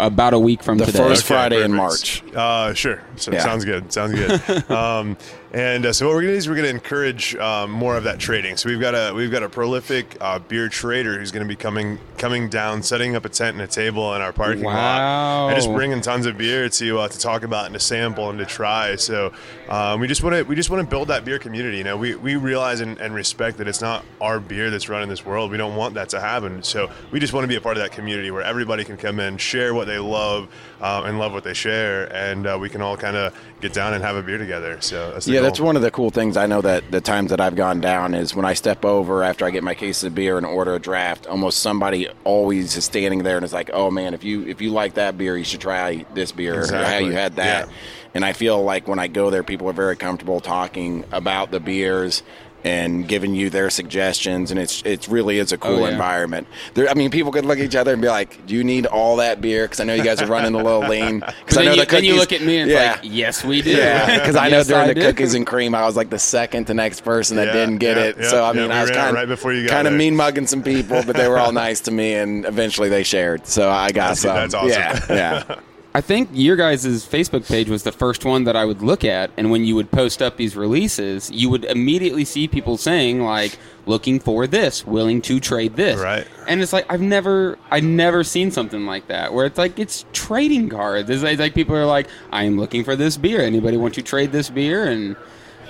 about 0.00 0.34
a 0.34 0.38
week 0.38 0.62
from 0.62 0.76
The 0.76 0.86
today. 0.86 0.98
first 0.98 1.24
Friday 1.24 1.62
in. 1.64 1.72
March. 1.72 2.22
Uh, 2.34 2.74
sure. 2.74 3.00
So 3.16 3.32
Yeah. 3.32 3.42
sounds 3.42 3.64
good. 3.64 3.90
Sounds 3.92 4.12
good. 4.12 4.70
um, 4.70 5.16
and 5.52 5.84
uh, 5.84 5.92
so 5.92 6.06
what 6.06 6.14
we're 6.14 6.22
gonna 6.22 6.32
do 6.32 6.38
is 6.38 6.48
we're 6.48 6.56
gonna 6.56 6.68
encourage 6.68 7.34
um, 7.36 7.70
more 7.70 7.96
of 7.96 8.04
that 8.04 8.18
trading. 8.18 8.56
So 8.56 8.70
we've 8.70 8.80
got 8.80 8.94
a 8.94 9.12
we've 9.14 9.30
got 9.30 9.42
a 9.42 9.48
prolific 9.50 10.16
uh, 10.20 10.38
beer 10.38 10.68
trader 10.70 11.18
who's 11.18 11.30
gonna 11.30 11.44
be 11.44 11.56
coming 11.56 11.98
coming 12.16 12.48
down, 12.48 12.82
setting 12.82 13.14
up 13.16 13.24
a 13.24 13.28
tent 13.28 13.54
and 13.54 13.62
a 13.62 13.66
table 13.66 14.14
in 14.14 14.22
our 14.22 14.32
parking 14.32 14.64
Wow. 14.64 14.74
lot, 14.74 15.48
and 15.48 15.56
just 15.56 15.68
bringing 15.72 16.00
tons 16.00 16.24
of 16.24 16.38
beer 16.38 16.68
to 16.70 16.98
uh, 17.00 17.08
to 17.08 17.18
talk 17.18 17.42
about 17.42 17.66
and 17.66 17.74
to 17.74 17.80
sample 17.80 18.30
and 18.30 18.38
to 18.38 18.46
try. 18.46 18.96
So 18.96 19.32
um, 19.68 20.00
we 20.00 20.08
just 20.08 20.22
want 20.22 20.36
to 20.36 20.42
we 20.44 20.54
just 20.56 20.70
want 20.70 20.82
to 20.82 20.88
build 20.88 21.08
that 21.08 21.24
beer 21.24 21.38
community. 21.38 21.76
You 21.78 21.84
know, 21.84 21.96
we, 21.98 22.14
we 22.14 22.36
realize 22.36 22.80
and, 22.80 22.98
and 22.98 23.14
respect 23.14 23.58
that 23.58 23.68
it's 23.68 23.82
not 23.82 24.04
our 24.20 24.40
beer 24.40 24.70
that's 24.70 24.88
running 24.88 25.08
this 25.10 25.26
world. 25.26 25.50
We 25.50 25.58
don't 25.58 25.76
want 25.76 25.94
that 25.94 26.08
to 26.10 26.20
happen. 26.20 26.62
So 26.62 26.90
we 27.10 27.20
just 27.20 27.34
want 27.34 27.44
to 27.44 27.48
be 27.48 27.56
a 27.56 27.60
part 27.60 27.76
of 27.76 27.82
that 27.82 27.92
community 27.92 28.30
where 28.30 28.42
everybody 28.42 28.84
can 28.84 28.96
come 28.96 29.20
in, 29.20 29.36
share 29.36 29.74
what 29.74 29.86
they 29.86 29.98
love, 29.98 30.48
um, 30.82 31.04
and 31.06 31.18
love 31.18 31.32
what 31.32 31.44
they 31.44 31.54
share, 31.54 32.12
and 32.14 32.46
uh, 32.46 32.58
we 32.60 32.68
can 32.68 32.82
all 32.82 32.96
kind 32.96 33.16
of 33.16 33.32
get 33.60 33.72
down 33.72 33.94
and 33.94 34.02
have 34.02 34.16
a 34.16 34.22
beer 34.22 34.36
together. 34.36 34.80
So 34.80 35.12
that's 35.12 35.26
the 35.26 35.32
Yeah, 35.32 35.38
goal. 35.38 35.44
that's 35.48 35.60
one 35.60 35.76
of 35.76 35.82
the 35.82 35.92
cool 35.92 36.10
things 36.10 36.36
I 36.36 36.46
know 36.46 36.60
that 36.60 36.90
the 36.90 37.00
times 37.00 37.30
that 37.30 37.40
I've 37.40 37.54
gone 37.54 37.80
down 37.80 38.14
is 38.14 38.34
when 38.34 38.44
I 38.44 38.54
step 38.54 38.84
over 38.84 39.22
after 39.22 39.44
I 39.46 39.50
get 39.50 39.62
my 39.62 39.74
case 39.74 40.02
of 40.02 40.14
beer 40.14 40.36
and 40.36 40.44
order 40.44 40.74
a 40.74 40.80
draft, 40.80 41.26
almost 41.28 41.60
somebody 41.60 42.08
always 42.24 42.76
is 42.76 42.84
standing 42.84 43.22
there 43.22 43.36
and 43.36 43.44
is 43.44 43.52
like, 43.52 43.70
"Oh 43.72 43.90
man, 43.90 44.12
if 44.12 44.24
you 44.24 44.42
if 44.46 44.60
you 44.60 44.70
like 44.70 44.94
that 44.94 45.16
beer, 45.16 45.36
you 45.36 45.44
should 45.44 45.60
try 45.60 46.04
this 46.14 46.32
beer. 46.32 46.62
Or 46.62 46.66
how 46.84 46.98
you 46.98 47.12
had 47.12 47.36
that." 47.36 47.68
Yeah. 47.68 47.74
And 48.14 48.24
I 48.24 48.32
feel 48.34 48.62
like 48.62 48.86
when 48.88 48.98
I 48.98 49.06
go 49.06 49.30
there, 49.30 49.42
people 49.42 49.68
are 49.70 49.72
very 49.72 49.96
comfortable 49.96 50.40
talking 50.40 51.04
about 51.12 51.50
the 51.50 51.60
beers. 51.60 52.22
And 52.64 53.08
giving 53.08 53.34
you 53.34 53.50
their 53.50 53.70
suggestions, 53.70 54.50
and 54.50 54.60
it's 54.60 54.82
it 54.82 55.08
really 55.08 55.38
is 55.38 55.50
a 55.52 55.56
oh, 55.56 55.58
cool 55.58 55.72
Oh, 55.82 55.86
yeah. 55.86 55.92
environment. 55.92 56.46
There, 56.74 56.88
I 56.88 56.94
mean, 56.94 57.10
people 57.10 57.32
could 57.32 57.44
look 57.44 57.58
at 57.58 57.64
each 57.64 57.74
other 57.76 57.92
and 57.92 58.00
be 58.00 58.08
like, 58.08 58.46
"Do 58.46 58.54
you 58.54 58.62
need 58.64 58.86
all 58.86 59.16
that 59.16 59.40
beer?" 59.40 59.64
Because 59.64 59.80
I 59.80 59.84
know 59.84 59.94
you 59.94 60.04
guys 60.04 60.22
are 60.22 60.26
running 60.26 60.54
a 60.54 60.62
little 60.62 60.80
lean. 60.88 61.20
But 61.26 61.34
Because 61.44 61.58
I 61.58 61.64
know 61.64 61.72
you, 61.72 61.80
the 61.84 61.86
then 61.90 62.04
you 62.04 62.16
look 62.16 62.32
at 62.32 62.42
me 62.42 62.58
and 62.58 62.70
yeah. 62.70 62.92
like, 62.92 63.00
yes, 63.02 63.44
we 63.44 63.62
do. 63.62 63.70
Yeah, 63.70 64.18
because 64.20 64.36
I 64.36 64.48
know 64.48 64.62
during 64.62 64.84
I 64.84 64.86
the 64.88 64.94
do. 64.94 65.00
cookies 65.02 65.34
and 65.34 65.46
cream, 65.46 65.74
I 65.74 65.84
was 65.84 65.96
like 65.96 66.10
the 66.10 66.18
second 66.18 66.66
to 66.66 66.74
next 66.74 67.00
person 67.02 67.36
that 67.36 67.48
Yeah, 67.48 67.52
didn't 67.52 67.78
get 67.78 67.96
yeah, 67.96 68.02
it. 68.04 68.16
yeah, 68.20 68.28
so 68.28 68.44
I 68.44 68.52
yeah, 68.52 68.60
mean, 68.60 68.68
we 68.70 68.74
I 68.76 68.80
was 68.82 68.90
kind 68.90 69.14
right 69.14 69.28
before 69.28 69.52
you 69.52 69.68
kind 69.68 69.86
of 69.86 69.92
there. 69.92 69.98
mean 69.98 70.14
mugging 70.16 70.46
some 70.46 70.62
people, 70.62 71.02
but 71.06 71.16
they 71.16 71.28
were 71.28 71.38
all 71.38 71.52
nice 71.66 71.80
to 71.82 71.90
me, 71.90 72.14
and 72.14 72.44
eventually 72.44 72.88
they 72.88 73.02
shared. 73.02 73.46
So 73.46 73.68
I 73.70 73.88
got 73.92 74.16
That's- 74.16 74.20
some. 74.20 74.34
that's 74.36 74.54
awesome. 74.54 74.68
Yeah, 74.70 75.00
yeah. 75.48 75.56
I 75.94 76.00
think 76.00 76.30
your 76.32 76.56
guys' 76.56 76.86
Facebook 77.06 77.46
page 77.46 77.68
was 77.68 77.82
the 77.82 77.92
first 77.92 78.24
one 78.24 78.44
that 78.44 78.56
I 78.56 78.64
would 78.64 78.80
look 78.80 79.04
at, 79.04 79.30
and 79.36 79.50
when 79.50 79.64
you 79.64 79.74
would 79.74 79.90
post 79.90 80.22
up 80.22 80.38
these 80.38 80.56
releases, 80.56 81.30
you 81.30 81.50
would 81.50 81.64
immediately 81.66 82.24
see 82.24 82.48
people 82.48 82.78
saying 82.78 83.20
like, 83.20 83.58
"Looking 83.84 84.18
for 84.18 84.46
this, 84.46 84.86
willing 84.86 85.20
to 85.22 85.38
trade 85.38 85.76
this." 85.76 86.00
Right. 86.00 86.26
And 86.48 86.62
it's 86.62 86.72
like 86.72 86.86
I've 86.90 87.02
never, 87.02 87.58
I've 87.70 87.84
never 87.84 88.24
seen 88.24 88.50
something 88.50 88.86
like 88.86 89.08
that 89.08 89.34
where 89.34 89.44
it's 89.44 89.58
like 89.58 89.78
it's 89.78 90.06
trading 90.14 90.70
cards. 90.70 91.10
It's 91.10 91.22
like, 91.22 91.38
like 91.38 91.54
people 91.54 91.76
are 91.76 91.84
like, 91.84 92.08
"I 92.30 92.44
am 92.44 92.58
looking 92.58 92.84
for 92.84 92.96
this 92.96 93.18
beer. 93.18 93.42
Anybody 93.42 93.76
want 93.76 93.92
to 93.94 94.02
trade 94.02 94.32
this 94.32 94.48
beer?" 94.48 94.84
And 94.84 95.14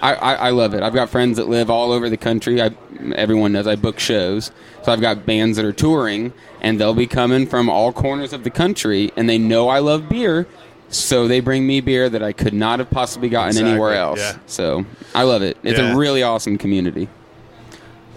I, 0.02 0.14
I, 0.14 0.34
I 0.34 0.50
love 0.50 0.74
it. 0.74 0.82
I've 0.82 0.94
got 0.94 1.08
friends 1.10 1.36
that 1.38 1.48
live 1.48 1.70
all 1.70 1.92
over 1.92 2.10
the 2.10 2.16
country. 2.16 2.60
I, 2.60 2.70
everyone 3.14 3.52
knows 3.52 3.66
I 3.68 3.76
book 3.76 3.98
shows, 4.00 4.50
so 4.82 4.92
I've 4.92 5.00
got 5.00 5.24
bands 5.24 5.56
that 5.56 5.64
are 5.64 5.72
touring, 5.72 6.32
and 6.60 6.80
they'll 6.80 6.92
be 6.94 7.06
coming 7.06 7.46
from 7.46 7.70
all 7.70 7.92
corners 7.92 8.32
of 8.32 8.42
the 8.44 8.50
country, 8.50 9.12
and 9.16 9.28
they 9.28 9.38
know 9.38 9.68
I 9.68 9.78
love 9.78 10.08
beer, 10.08 10.46
so 10.88 11.28
they 11.28 11.38
bring 11.40 11.66
me 11.66 11.80
beer 11.80 12.10
that 12.10 12.22
I 12.22 12.32
could 12.32 12.52
not 12.52 12.80
have 12.80 12.90
possibly 12.90 13.28
gotten 13.28 13.50
Exactly, 13.50 13.70
anywhere 13.70 13.94
else. 13.94 14.18
yeah. 14.20 14.36
So 14.46 14.84
I 15.14 15.22
love 15.22 15.42
it. 15.42 15.56
It's 15.62 15.78
Yeah. 15.78 15.92
a 15.94 15.96
really 15.96 16.22
awesome 16.24 16.58
community. 16.58 17.08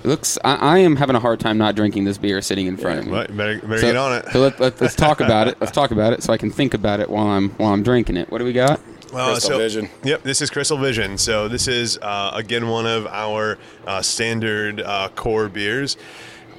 It 0.04 0.08
looks. 0.08 0.38
I, 0.43 0.56
I 0.56 0.78
am 0.80 0.95
having 0.98 1.15
a 1.15 1.19
hard 1.19 1.39
time 1.39 1.58
not 1.58 1.76
drinking 1.76 2.04
this 2.06 2.17
beer 2.17 2.41
sitting 2.41 2.67
in 2.67 2.78
front 2.78 3.00
of 3.00 3.06
me. 3.06 3.12
Better, 3.12 3.60
better 3.60 3.78
So, 3.80 3.88
get 3.88 3.95
on 3.95 4.13
it. 4.17 4.26
so 4.32 4.39
let, 4.39 4.60
let, 4.60 4.82
let's 4.82 4.93
talk 4.95 5.19
about 5.19 5.48
it. 5.48 5.58
Let's 5.60 5.71
talk 5.71 5.91
about 5.91 6.13
it 6.13 6.21
so 6.21 6.32
I 6.34 6.38
can 6.38 6.52
think 6.52 6.74
about 6.74 7.00
it 7.00 7.10
while 7.10 7.28
I'm 7.28 7.50
while 7.52 7.74
I'm 7.74 7.82
drinking 7.82 8.17
it. 8.17 8.30
What 8.32 8.38
do 8.39 8.43
we 8.45 8.54
got? 8.54 8.80
Well, 9.13 9.32
Crystal 9.32 9.58
Vision. 9.58 9.89
Yep, 10.04 10.24
this 10.24 10.41
is 10.41 10.50
Crystal 10.50 10.78
Vision. 10.78 11.18
So 11.18 11.48
this 11.48 11.68
is 11.68 11.98
uh, 12.02 12.32
again 12.34 12.68
one 12.70 12.86
of 12.86 13.08
our 13.08 13.58
uh, 13.86 14.02
standard 14.02 14.82
uh, 14.82 15.10
core 15.15 15.50
beers. 15.50 15.98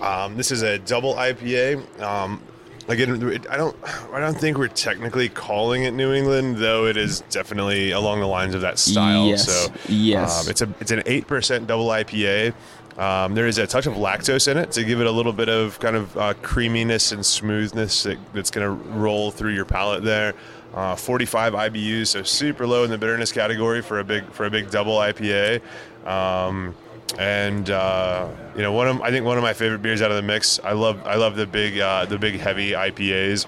Um, 0.01 0.37
this 0.37 0.51
is 0.51 0.63
a 0.63 0.79
double 0.79 1.15
IPA. 1.15 2.01
Um, 2.03 2.43
again, 2.89 3.41
I 3.51 3.57
don't, 3.57 3.77
I 4.13 4.21
don't 4.21 4.39
think 4.39 4.59
we're 4.59 4.69
technically 4.69 5.29
calling 5.29 5.85
it 5.85 5.93
New 5.93 6.13
England, 6.13 6.59
though 6.59 6.87
it 6.87 6.97
is 6.97 7.21
definitely 7.31 7.93
along 7.93 8.21
the 8.21 8.27
lines 8.27 8.55
of 8.55 8.61
that 8.61 8.79
style. 8.79 9.27
Yes, 9.27 9.47
So 9.47 9.73
yes. 9.89 10.45
um, 10.45 10.51
it's 10.51 10.61
a 10.63 10.69
it's 10.81 10.91
an 10.91 11.03
eight 11.07 11.27
percent 11.27 11.67
double 11.67 11.87
IPA. 11.89 12.55
Um, 12.99 13.35
there 13.35 13.47
is 13.47 13.59
a 13.59 13.67
touch 13.67 13.87
of 13.87 13.95
lactose 13.95 14.49
in 14.49 14.57
it 14.57 14.73
to 14.73 14.85
give 14.85 15.01
it 15.01 15.07
a 15.07 15.11
little 15.11 15.33
bit 15.33 15.49
of 15.49 15.79
kind 15.81 15.97
of 15.97 16.17
uh, 16.17 16.35
creaminess 16.41 17.13
and 17.13 17.25
smoothness 17.25 18.05
that, 18.05 18.19
that's 18.33 18.51
going 18.51 18.67
to 18.67 18.89
roll 18.91 19.31
through 19.31 19.53
your 19.53 19.67
palate 19.67 20.03
there. 20.03 20.35
Uh, 20.75 20.95
45 20.95 21.55
IBUs, 21.55 22.09
so 22.09 22.23
super 22.23 22.67
low 22.67 22.85
in 22.85 22.91
the 22.91 22.99
bitterness 22.99 23.33
category 23.33 23.81
for 23.81 24.01
a 24.01 24.05
big 24.05 24.31
for 24.33 24.45
a 24.45 24.51
big 24.51 24.71
double 24.71 24.97
IPA. 24.97 25.63
Um, 26.07 26.75
and 27.19 27.71
uh, 27.71 28.29
you 28.55 28.63
know, 28.63 28.73
one 28.73 28.89
of 28.89 29.01
I 29.01 29.11
think 29.11 29.25
one 29.25 29.39
of 29.39 29.43
my 29.43 29.55
favorite 29.55 29.81
beers 29.81 30.03
out 30.03 30.11
of 30.11 30.17
the 30.17 30.23
mix. 30.23 30.61
I 30.63 30.73
love 30.73 31.01
I 31.07 31.15
love 31.15 31.37
the 31.37 31.47
big 31.47 31.79
uh, 31.79 32.05
the 32.05 32.19
big 32.19 32.39
heavy 32.39 32.73
IPAs. 32.73 33.47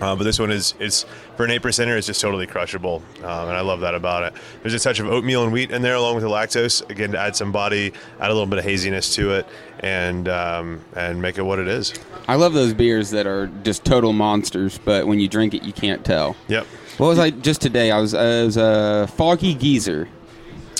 Uh, 0.00 0.14
but 0.14 0.24
this 0.24 0.38
one 0.38 0.50
is 0.50 0.74
it's 0.78 1.06
for 1.36 1.44
an 1.44 1.50
eight 1.50 1.62
percenter. 1.62 1.96
It's 1.96 2.06
just 2.06 2.20
totally 2.20 2.46
crushable, 2.46 3.02
um, 3.18 3.48
and 3.48 3.56
I 3.56 3.60
love 3.62 3.80
that 3.80 3.94
about 3.94 4.24
it. 4.24 4.34
There's 4.62 4.74
a 4.74 4.78
touch 4.78 5.00
of 5.00 5.06
oatmeal 5.08 5.42
and 5.44 5.52
wheat 5.52 5.70
in 5.70 5.80
there, 5.80 5.94
along 5.94 6.16
with 6.16 6.24
the 6.24 6.28
lactose, 6.30 6.88
again 6.90 7.12
to 7.12 7.18
add 7.18 7.34
some 7.34 7.50
body, 7.52 7.92
add 8.20 8.30
a 8.30 8.34
little 8.34 8.46
bit 8.46 8.58
of 8.58 8.64
haziness 8.64 9.14
to 9.14 9.32
it, 9.32 9.46
and 9.80 10.28
um, 10.28 10.80
and 10.94 11.22
make 11.22 11.38
it 11.38 11.42
what 11.42 11.58
it 11.58 11.68
is. 11.68 11.94
I 12.28 12.34
love 12.34 12.52
those 12.52 12.74
beers 12.74 13.10
that 13.10 13.26
are 13.26 13.46
just 13.62 13.84
total 13.84 14.12
monsters, 14.12 14.78
but 14.84 15.06
when 15.06 15.18
you 15.20 15.28
drink 15.28 15.54
it, 15.54 15.62
you 15.62 15.72
can't 15.72 16.04
tell. 16.04 16.36
Yep. 16.48 16.66
What 16.98 17.06
was 17.06 17.18
I 17.18 17.30
just 17.30 17.62
today? 17.62 17.90
I 17.90 17.98
was 17.98 18.12
I 18.12 18.42
was 18.42 18.58
uh, 18.58 19.06
Foggy 19.06 19.54
Geezer, 19.54 20.08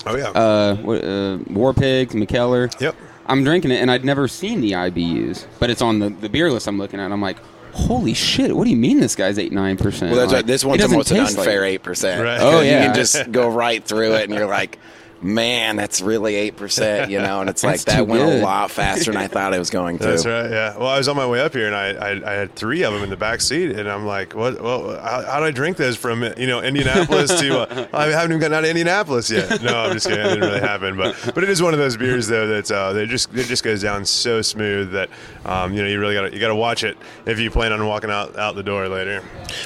Oh 0.04 0.16
yeah. 0.16 0.28
uh, 0.30 0.76
uh, 0.92 1.38
War 1.52 1.72
Pigs, 1.72 2.14
Mikkeller. 2.14 2.78
yep. 2.80 2.94
I'm 3.28 3.44
drinking 3.44 3.70
it, 3.70 3.76
and 3.80 3.90
I'd 3.90 4.04
never 4.04 4.28
seen 4.28 4.60
the 4.60 4.72
IBUs, 4.72 5.46
but 5.58 5.68
it's 5.70 5.82
on 5.82 5.98
the, 6.00 6.10
the 6.10 6.28
beer 6.28 6.50
list 6.50 6.68
I'm 6.68 6.78
looking 6.78 7.00
at. 7.00 7.10
I'm 7.10 7.20
like, 7.20 7.38
holy 7.76 8.14
shit! 8.14 8.56
What 8.56 8.64
do 8.64 8.70
you 8.70 8.76
mean 8.76 9.00
this 9.00 9.14
guy's 9.14 9.38
eight 9.38 9.52
nine 9.52 9.76
percent? 9.76 10.12
Well, 10.12 10.20
that's 10.20 10.32
right. 10.32 10.46
This 10.46 10.64
one's 10.64 10.82
almost 10.82 11.10
an 11.10 11.18
unfair 11.18 11.64
eight 11.64 11.82
percent. 11.82 12.22
Right. 12.22 12.40
Oh, 12.40 12.60
yeah. 12.60 12.80
you 12.80 12.86
can 12.86 12.94
just 12.94 13.30
go 13.30 13.48
right 13.48 13.82
through 13.84 14.14
it, 14.14 14.24
and 14.24 14.34
you're 14.34 14.46
like, 14.46 14.78
man, 15.20 15.76
that's 15.76 16.00
really 16.00 16.34
eight 16.34 16.56
percent, 16.56 17.10
you 17.10 17.18
know. 17.18 17.40
And 17.40 17.50
it's 17.50 17.62
like 17.64 17.80
that 17.82 18.06
went 18.06 18.22
good. 18.22 18.40
a 18.40 18.44
lot 18.44 18.70
faster 18.70 19.12
than 19.12 19.20
I 19.20 19.28
thought 19.28 19.54
it 19.54 19.58
was 19.58 19.70
going 19.70 19.98
to. 19.98 20.04
That's 20.04 20.26
right. 20.26 20.50
Yeah. 20.50 20.76
Well, 20.76 20.88
I 20.88 20.98
was 20.98 21.08
on 21.08 21.16
my 21.16 21.26
way 21.26 21.40
up 21.40 21.52
here, 21.52 21.66
and 21.66 21.74
I, 21.74 21.88
I, 21.88 22.32
I 22.32 22.34
had 22.34 22.54
three 22.54 22.82
of 22.82 22.92
them 22.92 23.02
in 23.02 23.10
the 23.10 23.16
back 23.16 23.40
seat, 23.40 23.70
and 23.70 23.88
I'm 23.88 24.06
like, 24.06 24.34
what? 24.34 24.60
Well, 24.60 24.98
how, 25.00 25.22
how 25.22 25.40
do 25.40 25.46
I 25.46 25.50
drink 25.50 25.76
this 25.76 25.96
from 25.96 26.22
you 26.36 26.46
know 26.46 26.62
Indianapolis 26.62 27.38
to? 27.40 27.60
Uh, 27.60 27.88
I 27.92 28.06
haven't 28.06 28.32
even 28.32 28.40
gotten 28.40 28.54
out 28.54 28.64
of 28.64 28.70
Indianapolis 28.70 29.30
yet. 29.30 29.62
No, 29.62 29.76
I'm 29.76 29.92
just 29.92 30.06
kidding. 30.06 30.24
It 30.24 30.28
didn't 30.34 30.48
really 30.48 30.60
happen, 30.60 30.96
but 30.96 31.16
but 31.34 31.44
it 31.44 31.50
is 31.50 31.62
one 31.62 31.72
of 31.72 31.78
those 31.78 31.96
beers 31.96 32.26
though 32.26 32.46
that 32.46 32.70
uh, 32.70 32.92
they 32.92 33.06
just 33.06 33.32
it 33.34 33.46
just 33.46 33.64
goes 33.64 33.82
down 33.82 34.04
so 34.04 34.42
smooth 34.42 34.92
that 34.92 35.10
um, 35.44 35.72
you 35.72 35.82
know 35.82 35.88
you 35.88 35.98
really 36.00 36.14
got 36.14 36.22
to 36.22 36.32
you 36.32 36.40
got 36.40 36.48
to 36.48 36.54
watch 36.54 36.84
it 36.84 36.96
if 37.24 37.38
you 37.38 37.50
plan 37.50 37.72
on 37.72 37.86
walking 37.86 38.10
out 38.10 38.36
out 38.36 38.54
the 38.54 38.62
door 38.62 38.88
later. 38.88 39.22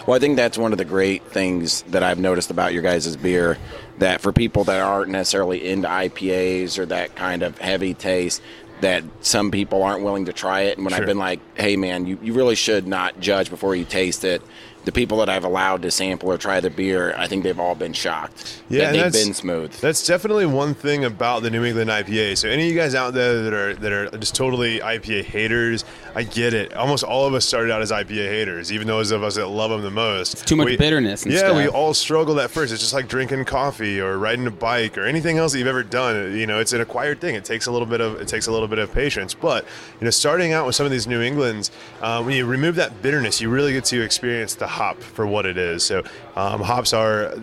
Well, 0.06 0.16
I 0.16 0.20
think 0.20 0.36
that's 0.36 0.58
one 0.58 0.72
of 0.72 0.78
the 0.78 0.84
great 0.84 1.24
things 1.24 1.82
that 1.88 2.02
I've 2.02 2.18
noticed 2.18 2.50
about 2.50 2.72
your 2.72 2.82
guys' 2.82 3.16
beer. 3.16 3.58
That 4.00 4.20
for 4.20 4.32
people 4.32 4.64
that 4.64 4.80
aren't 4.80 5.10
necessarily 5.10 5.66
into 5.68 5.88
IPAs 5.88 6.78
or 6.78 6.86
that 6.86 7.14
kind 7.16 7.42
of 7.42 7.56
heavy 7.58 7.94
taste, 7.94 8.42
that 8.80 9.04
some 9.20 9.50
people 9.50 9.82
aren't 9.82 10.02
willing 10.02 10.24
to 10.24 10.32
try 10.32 10.62
it. 10.62 10.76
And 10.78 10.84
when 10.84 10.92
Sure. 10.92 11.02
I've 11.02 11.06
been 11.06 11.18
like, 11.18 11.40
hey, 11.56 11.76
man, 11.76 12.06
you, 12.06 12.18
you 12.22 12.32
really 12.32 12.54
should 12.54 12.86
not 12.86 13.20
judge 13.20 13.50
before 13.50 13.76
you 13.76 13.84
taste 13.84 14.24
it. 14.24 14.42
The 14.84 14.92
people 14.92 15.18
that 15.18 15.28
I've 15.28 15.44
allowed 15.44 15.82
to 15.82 15.90
sample 15.90 16.30
or 16.30 16.38
try 16.38 16.60
the 16.60 16.70
beer, 16.70 17.14
I 17.16 17.26
think 17.26 17.44
they've 17.44 17.58
all 17.58 17.74
been 17.74 17.92
shocked. 17.92 18.62
Yeah, 18.68 18.90
that 18.90 19.04
and 19.04 19.14
they've 19.14 19.24
been 19.26 19.34
smooth. 19.34 19.72
That's 19.80 20.06
definitely 20.06 20.46
one 20.46 20.74
thing 20.74 21.04
about 21.04 21.42
the 21.42 21.50
New 21.50 21.64
England 21.64 21.90
IPA. 21.90 22.38
So 22.38 22.48
any 22.48 22.64
of 22.64 22.72
you 22.72 22.78
guys 22.78 22.94
out 22.94 23.12
there 23.12 23.42
that 23.42 23.52
are 23.52 23.74
that 23.74 23.92
are 23.92 24.10
just 24.16 24.34
totally 24.34 24.80
IPA 24.80 25.24
haters, 25.24 25.84
I 26.14 26.22
get 26.22 26.54
it. 26.54 26.72
Almost 26.74 27.04
all 27.04 27.26
of 27.26 27.34
us 27.34 27.44
started 27.44 27.70
out 27.70 27.82
as 27.82 27.90
IPA 27.90 28.28
haters, 28.28 28.72
even 28.72 28.86
those 28.86 29.10
of 29.10 29.22
us 29.22 29.34
that 29.36 29.46
love 29.48 29.70
them 29.70 29.82
the 29.82 29.90
most. 29.90 30.46
too 30.46 30.56
much 30.56 30.78
bitterness 30.78 31.24
and 31.24 31.32
yeah, 31.32 31.40
stuff. 31.40 31.56
we 31.56 31.68
all 31.68 31.92
struggled 31.92 32.38
at 32.38 32.50
first. 32.50 32.72
It's 32.72 32.80
just 32.80 32.94
like 32.94 33.06
drinking 33.06 33.44
coffee 33.44 34.00
or 34.00 34.18
riding 34.18 34.46
a 34.46 34.50
bike 34.50 34.96
or 34.96 35.04
anything 35.04 35.38
else 35.38 35.52
that 35.52 35.58
you've 35.58 35.68
ever 35.68 35.82
done. 35.82 36.36
You 36.36 36.46
know, 36.46 36.58
it's 36.58 36.72
an 36.72 36.80
acquired 36.80 37.20
thing. 37.20 37.34
It 37.34 37.44
takes 37.44 37.66
a 37.66 37.72
little 37.72 37.86
bit 37.86 38.00
of 38.00 38.20
it 38.20 38.28
takes 38.28 38.46
a 38.46 38.52
little 38.52 38.68
bit 38.68 38.78
of 38.78 38.92
patience. 38.92 39.34
But 39.34 39.64
you 40.00 40.04
know, 40.04 40.10
starting 40.10 40.52
out 40.52 40.66
with 40.66 40.74
some 40.74 40.86
of 40.86 40.92
these 40.92 41.06
New 41.06 41.20
Englands, 41.20 41.70
uh, 42.00 42.22
when 42.22 42.34
you 42.34 42.46
remove 42.46 42.76
that 42.76 43.02
bitterness, 43.02 43.40
you 43.40 43.50
really 43.50 43.72
get 43.72 43.84
to 43.86 44.02
experience 44.02 44.54
the 44.54 44.69
hop 44.70 45.02
for 45.02 45.26
what 45.26 45.44
it 45.44 45.58
is. 45.58 45.82
So 45.82 46.02
um, 46.36 46.62
hops 46.62 46.92
are 46.92 47.34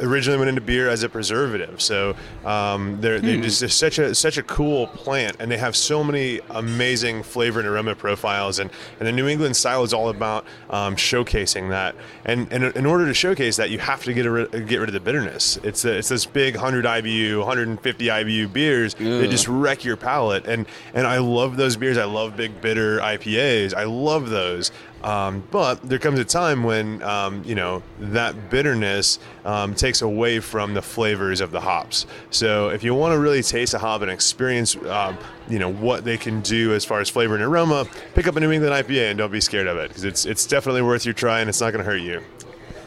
originally 0.00 0.38
went 0.38 0.48
into 0.48 0.60
beer 0.60 0.88
as 0.88 1.02
a 1.02 1.08
preservative. 1.08 1.80
So 1.80 2.14
um, 2.44 3.00
they're, 3.00 3.20
they're 3.20 3.40
just 3.40 3.60
they're 3.60 3.68
such 3.68 3.98
a 3.98 4.14
such 4.14 4.38
a 4.38 4.42
cool 4.42 4.86
plant, 4.88 5.36
and 5.40 5.50
they 5.50 5.56
have 5.56 5.74
so 5.74 6.04
many 6.04 6.40
amazing 6.50 7.22
flavor 7.22 7.58
and 7.60 7.68
aroma 7.68 7.94
profiles. 7.94 8.58
And, 8.58 8.70
and 8.98 9.08
the 9.08 9.12
New 9.12 9.26
England 9.26 9.56
style 9.56 9.82
is 9.82 9.92
all 9.92 10.10
about 10.10 10.44
um, 10.70 10.94
showcasing 10.96 11.70
that. 11.70 11.94
And, 12.24 12.50
and 12.52 12.64
in 12.76 12.86
order 12.86 13.06
to 13.06 13.14
showcase 13.14 13.56
that, 13.56 13.70
you 13.70 13.78
have 13.78 14.04
to 14.04 14.12
get 14.12 14.26
rid, 14.26 14.68
get 14.68 14.78
rid 14.78 14.88
of 14.88 14.92
the 14.92 15.00
bitterness. 15.00 15.58
It's 15.62 15.84
a, 15.84 15.98
it's 15.98 16.08
this 16.08 16.26
big 16.26 16.54
100 16.54 16.84
IBU, 16.84 17.38
150 17.38 18.06
IBU 18.06 18.52
beers 18.52 18.94
that 18.94 19.30
just 19.30 19.48
wreck 19.48 19.84
your 19.84 19.96
palate. 19.96 20.46
And 20.46 20.66
and 20.92 21.06
I 21.06 21.18
love 21.18 21.56
those 21.56 21.76
beers. 21.76 21.96
I 21.96 22.04
love 22.04 22.36
big 22.36 22.60
bitter 22.60 22.98
IPAs. 22.98 23.74
I 23.74 23.84
love 23.84 24.30
those. 24.30 24.70
Um, 25.04 25.44
but 25.50 25.82
there 25.82 25.98
comes 25.98 26.18
a 26.18 26.24
time 26.24 26.64
when 26.64 27.02
um, 27.02 27.44
you 27.44 27.54
know 27.54 27.82
that 28.00 28.50
bitterness 28.50 29.18
um, 29.44 29.74
takes 29.74 30.00
away 30.00 30.40
from 30.40 30.72
the 30.72 30.80
flavors 30.80 31.42
of 31.42 31.50
the 31.50 31.60
hops. 31.60 32.06
So 32.30 32.70
if 32.70 32.82
you 32.82 32.94
want 32.94 33.12
to 33.12 33.18
really 33.18 33.42
taste 33.42 33.74
a 33.74 33.78
hop 33.78 34.00
and 34.00 34.10
experience, 34.10 34.74
um, 34.86 35.18
you 35.46 35.58
know 35.58 35.70
what 35.70 36.04
they 36.04 36.16
can 36.16 36.40
do 36.40 36.72
as 36.72 36.86
far 36.86 37.00
as 37.00 37.10
flavor 37.10 37.34
and 37.34 37.44
aroma, 37.44 37.86
pick 38.14 38.26
up 38.26 38.36
a 38.36 38.40
New 38.40 38.50
England 38.50 38.74
IPA 38.74 39.10
and 39.10 39.18
don't 39.18 39.30
be 39.30 39.42
scared 39.42 39.66
of 39.66 39.76
it 39.76 39.88
because 39.88 40.04
it's 40.04 40.24
it's 40.24 40.46
definitely 40.46 40.82
worth 40.82 41.04
your 41.04 41.14
try 41.14 41.40
and 41.40 41.50
it's 41.50 41.60
not 41.60 41.72
going 41.72 41.84
to 41.84 41.90
hurt 41.90 42.00
you. 42.00 42.22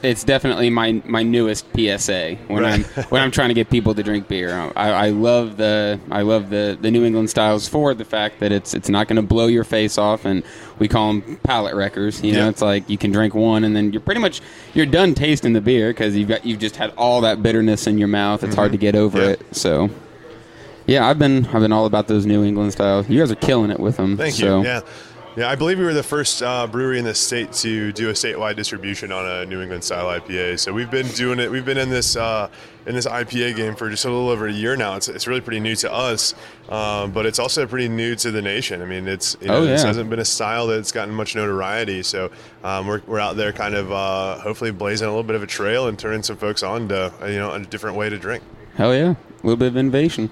It's 0.04 0.24
definitely 0.24 0.70
my 0.70 1.02
my 1.06 1.24
newest 1.24 1.66
PSA 1.76 2.36
when 2.48 2.64
Right. 2.64 2.74
I'm 2.98 3.04
when 3.06 3.22
I'm 3.22 3.32
trying 3.32 3.50
to 3.50 3.54
get 3.54 3.70
people 3.70 3.96
to 3.96 4.04
drink 4.04 4.28
beer. 4.28 4.58
Um, 4.58 4.74
I, 4.76 4.90
I 4.90 5.10
love 5.10 5.58
the 5.58 6.00
I 6.12 6.22
love 6.22 6.50
the, 6.50 6.78
the 6.80 6.92
New 6.92 7.04
England 7.04 7.30
styles 7.30 7.68
for 7.68 7.94
the 7.94 8.06
fact 8.06 8.40
that 8.40 8.52
it's 8.52 8.74
it's 8.74 8.90
not 8.90 9.08
going 9.08 9.18
to 9.18 9.22
blow 9.22 9.48
your 9.48 9.64
face 9.64 9.98
off, 9.98 10.26
and 10.26 10.44
we 10.80 10.88
call 10.88 11.08
them 11.14 11.38
palate 11.44 11.76
wreckers. 11.76 12.22
You 12.24 12.34
know, 12.34 12.50
it's 12.50 12.62
like 12.62 12.90
you 12.90 12.98
can 12.98 13.12
drink 13.12 13.34
one 13.34 13.64
and 13.64 13.76
then 13.76 13.92
you're 13.92 14.02
pretty 14.02 14.22
much 14.22 14.42
you're 14.74 14.86
done 14.86 15.14
tasting 15.14 15.54
the 15.54 15.62
beer 15.62 15.90
because 15.90 16.16
you've 16.16 16.30
got 16.30 16.46
you've 16.46 16.60
just 16.60 16.76
had 16.76 16.94
all 16.98 17.22
that 17.22 17.42
bitterness 17.42 17.88
in 17.88 17.98
your 17.98 18.08
mouth. 18.08 18.44
It's 18.44 18.56
hard 18.56 18.68
mm-hmm. 18.68 18.74
to 18.74 18.78
get 18.78 18.96
over 18.96 19.22
it. 19.22 19.56
So. 19.56 19.90
Yeah, 20.86 21.06
I've 21.06 21.20
been 21.20 21.46
I've 21.48 21.60
been 21.60 21.74
all 21.74 21.86
about 21.86 22.08
those 22.08 22.26
New 22.26 22.46
England 22.46 22.72
styles. 22.72 23.10
You 23.10 23.20
guys 23.20 23.30
are 23.30 23.36
killing 23.36 23.72
it 23.72 23.80
with 23.80 23.98
them. 23.98 24.16
Thank 24.16 24.36
so. 24.36 24.62
you. 24.62 24.68
Yeah. 24.68 24.82
Yeah, 25.38 25.52
I 25.52 25.56
believe 25.56 25.78
we 25.78 25.86
were 25.86 25.93
the 25.93 26.02
first 26.02 26.41
uh, 26.41 26.65
brewery 26.65 26.97
in 26.97 27.06
the 27.06 27.13
state 27.13 27.54
to 27.54 27.91
do 27.91 28.10
a 28.10 28.13
statewide 28.13 28.56
distribution 28.56 29.12
on 29.12 29.23
a 29.23 29.45
New 29.45 29.62
England 29.62 29.84
style 29.84 30.08
IPA. 30.08 30.58
So 30.58 30.73
we've 30.73 30.89
been 30.89 31.06
doing 31.10 31.39
it. 31.39 31.52
We've 31.52 31.63
been 31.63 31.78
in 31.78 31.91
this 31.91 32.15
uh, 32.15 32.50
in 32.88 32.95
this 32.95 33.06
IPA 33.06 33.56
game 33.56 33.76
for 33.76 33.88
just 33.88 34.04
a 34.06 34.10
little 34.10 34.30
over 34.30 34.47
a 34.47 34.52
year 34.52 34.76
now. 34.76 34.95
It's, 34.95 35.08
it's 35.08 35.28
really 35.28 35.41
pretty 35.41 35.60
new 35.60 35.76
to 35.76 35.93
us, 35.93 36.34
um, 36.69 37.12
but 37.12 37.28
it's 37.28 37.38
also 37.38 37.67
pretty 37.67 37.88
new 37.88 38.15
to 38.15 38.32
the 38.32 38.41
nation. 38.41 38.82
I 38.82 38.86
mean, 38.86 39.08
it's 39.08 39.38
you 39.39 39.50
know, 39.50 39.58
Oh, 39.58 39.65
this 39.65 39.84
hasn't 39.84 40.10
been 40.10 40.17
a 40.17 40.26
style 40.26 40.65
that's 40.65 40.91
gotten 40.91 41.13
much 41.13 41.36
notoriety. 41.36 42.02
So 42.02 42.32
um, 42.63 42.88
we're, 42.88 43.04
we're 43.06 43.19
out 43.19 43.36
there 43.38 43.54
kind 43.54 43.76
of 43.76 43.91
uh, 43.91 44.39
hopefully 44.39 44.71
blazing 44.71 45.06
a 45.06 45.12
little 45.12 45.21
bit 45.21 45.36
of 45.36 45.43
a 45.43 45.47
trail 45.47 45.88
and 45.88 46.00
turning 46.00 46.23
some 46.23 46.38
folks 46.38 46.63
on 46.63 46.88
to 46.88 47.13
you 47.28 47.38
know 47.38 47.52
a 47.52 47.60
different 47.60 47.95
way 47.95 48.10
to 48.10 48.17
drink. 48.17 48.41
Hell 48.76 48.95
yeah, 48.95 49.12
a 49.12 49.43
little 49.43 49.56
bit 49.56 49.67
of 49.67 49.78
innovation. 49.78 50.32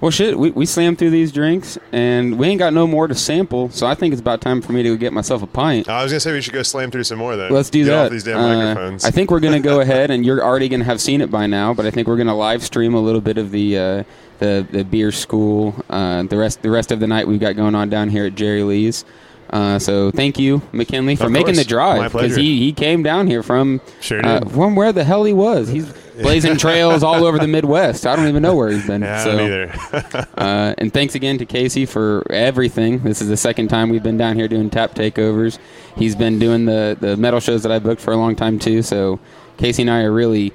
Well, 0.00 0.10
shit, 0.10 0.38
we, 0.38 0.50
we 0.50 0.66
slammed 0.66 0.98
through 0.98 1.10
these 1.10 1.32
drinks, 1.32 1.78
and 1.90 2.38
we 2.38 2.48
ain't 2.48 2.58
got 2.58 2.72
no 2.74 2.86
more 2.86 3.08
to 3.08 3.14
sample, 3.14 3.70
so 3.70 3.86
I 3.86 3.94
think 3.94 4.12
it's 4.12 4.20
about 4.20 4.40
time 4.42 4.60
for 4.60 4.72
me 4.72 4.82
to 4.82 4.90
go 4.90 4.96
get 4.96 5.12
myself 5.12 5.42
a 5.42 5.46
pint. 5.46 5.88
I 5.88 6.02
was 6.02 6.12
gonna 6.12 6.20
say 6.20 6.32
we 6.32 6.40
should 6.42 6.52
go 6.52 6.62
slam 6.62 6.90
through 6.90 7.04
some 7.04 7.18
more 7.18 7.34
then. 7.36 7.50
Let's 7.50 7.70
do 7.70 7.84
Get 7.84 7.90
that. 7.90 8.04
Off 8.06 8.10
these 8.10 8.24
damn 8.24 8.38
Uh, 8.38 8.56
microphones. 8.74 9.04
I 9.04 9.10
think 9.10 9.30
we're 9.30 9.40
gonna 9.40 9.60
go 9.60 9.80
ahead, 9.86 10.10
and 10.10 10.24
you're 10.26 10.44
already 10.44 10.68
gonna 10.68 10.84
have 10.84 11.00
seen 11.00 11.20
it 11.20 11.30
by 11.30 11.46
now. 11.46 11.72
But 11.72 11.86
I 11.86 11.90
think 11.90 12.08
we're 12.08 12.16
gonna 12.18 12.36
live 12.36 12.62
stream 12.62 12.94
a 12.94 13.00
little 13.00 13.20
bit 13.22 13.38
of 13.38 13.50
the 13.52 13.78
uh, 13.78 14.04
the, 14.38 14.66
the 14.70 14.84
beer 14.84 15.10
school. 15.12 15.74
Uh, 15.88 16.24
the 16.24 16.36
rest 16.36 16.60
the 16.62 16.70
rest 16.70 16.92
of 16.92 17.00
the 17.00 17.06
night 17.06 17.26
we've 17.26 17.40
got 17.40 17.56
going 17.56 17.74
on 17.74 17.88
down 17.88 18.10
here 18.10 18.26
at 18.26 18.34
Jerry 18.34 18.62
Lee's. 18.62 19.04
Uh, 19.50 19.78
so 19.78 20.10
thank 20.10 20.38
you, 20.38 20.60
McKinley, 20.72 21.16
for 21.16 21.30
making 21.30 21.54
the 21.54 21.64
drive 21.64 21.98
My 21.98 22.08
pleasure. 22.08 22.40
he, 22.40 22.58
he 22.58 22.72
came 22.72 23.02
down 23.02 23.26
here 23.26 23.42
from 23.42 23.80
Sure 24.00 24.24
uh, 24.24 24.40
did. 24.40 24.50
from 24.52 24.74
where 24.74 24.92
the 24.92 25.04
hell 25.04 25.24
he 25.24 25.32
was. 25.32 25.68
He's 25.68 25.92
blazing 26.20 26.56
trails 26.56 27.02
all 27.02 27.24
over 27.24 27.38
the 27.38 27.46
Midwest. 27.46 28.06
I 28.06 28.16
don't 28.16 28.26
even 28.28 28.42
know 28.42 28.56
where 28.56 28.70
he's 28.70 28.86
been. 28.86 29.02
yeah, 29.02 29.20
I 29.20 29.24
so, 29.24 29.36
don't 29.36 29.46
either. 29.46 30.28
uh, 30.36 30.74
and 30.78 30.92
thanks 30.92 31.14
again 31.14 31.38
to 31.38 31.46
Casey 31.46 31.86
for 31.86 32.26
everything. 32.30 33.00
This 33.00 33.20
is 33.20 33.28
the 33.28 33.36
second 33.36 33.68
time 33.68 33.90
we've 33.90 34.02
been 34.02 34.16
down 34.18 34.36
here 34.36 34.48
doing 34.48 34.70
tap 34.70 34.94
takeovers. 34.94 35.58
He's 35.96 36.16
been 36.16 36.38
doing 36.38 36.64
the, 36.64 36.96
the 37.00 37.16
metal 37.16 37.40
shows 37.40 37.62
that 37.62 37.72
I 37.72 37.78
booked 37.78 38.00
for 38.00 38.12
a 38.12 38.16
long 38.16 38.34
time 38.34 38.58
too. 38.58 38.82
So 38.82 39.20
Casey 39.58 39.82
and 39.82 39.90
I 39.90 40.02
are 40.02 40.12
really 40.12 40.52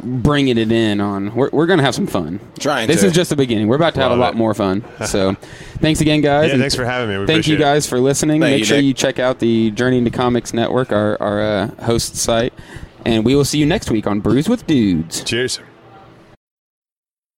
bringing 0.00 0.56
it 0.58 0.70
in 0.72 1.00
on. 1.00 1.34
We're, 1.34 1.50
we're 1.52 1.66
going 1.66 1.78
to 1.78 1.84
have 1.84 1.94
some 1.94 2.06
fun. 2.06 2.40
Trying 2.58 2.86
This 2.88 3.00
to. 3.00 3.06
is 3.08 3.12
just 3.12 3.30
the 3.30 3.36
beginning. 3.36 3.68
We're 3.68 3.76
about 3.76 3.94
to 3.94 4.00
have 4.00 4.10
Love 4.10 4.18
a 4.18 4.22
lot 4.22 4.34
it. 4.34 4.36
more 4.36 4.54
fun. 4.54 4.84
So 5.06 5.34
thanks 5.80 6.00
again, 6.00 6.20
guys. 6.20 6.50
yeah, 6.52 6.58
thanks 6.58 6.74
for 6.74 6.84
having 6.84 7.08
me. 7.08 7.18
We 7.18 7.26
Thank 7.26 7.46
you 7.46 7.54
appreciate 7.54 7.56
it. 7.56 7.74
guys 7.74 7.86
for 7.88 7.98
listening. 8.00 8.40
Thank 8.40 8.52
Make 8.52 8.58
you, 8.60 8.64
sure 8.64 8.76
Nick. 8.76 8.84
you 8.86 8.94
check 8.94 9.18
out 9.18 9.38
the 9.38 9.70
Journey 9.72 9.98
into 9.98 10.10
Comics 10.10 10.52
Network, 10.52 10.92
our, 10.92 11.20
our 11.22 11.40
uh, 11.40 11.84
host 11.84 12.16
site. 12.16 12.52
And 13.06 13.24
we 13.24 13.34
will 13.34 13.44
see 13.44 13.58
you 13.58 13.66
next 13.66 13.90
week 13.90 14.06
on 14.06 14.20
Brews 14.20 14.48
with 14.48 14.66
Dudes. 14.66 15.24
Cheers. 15.24 15.60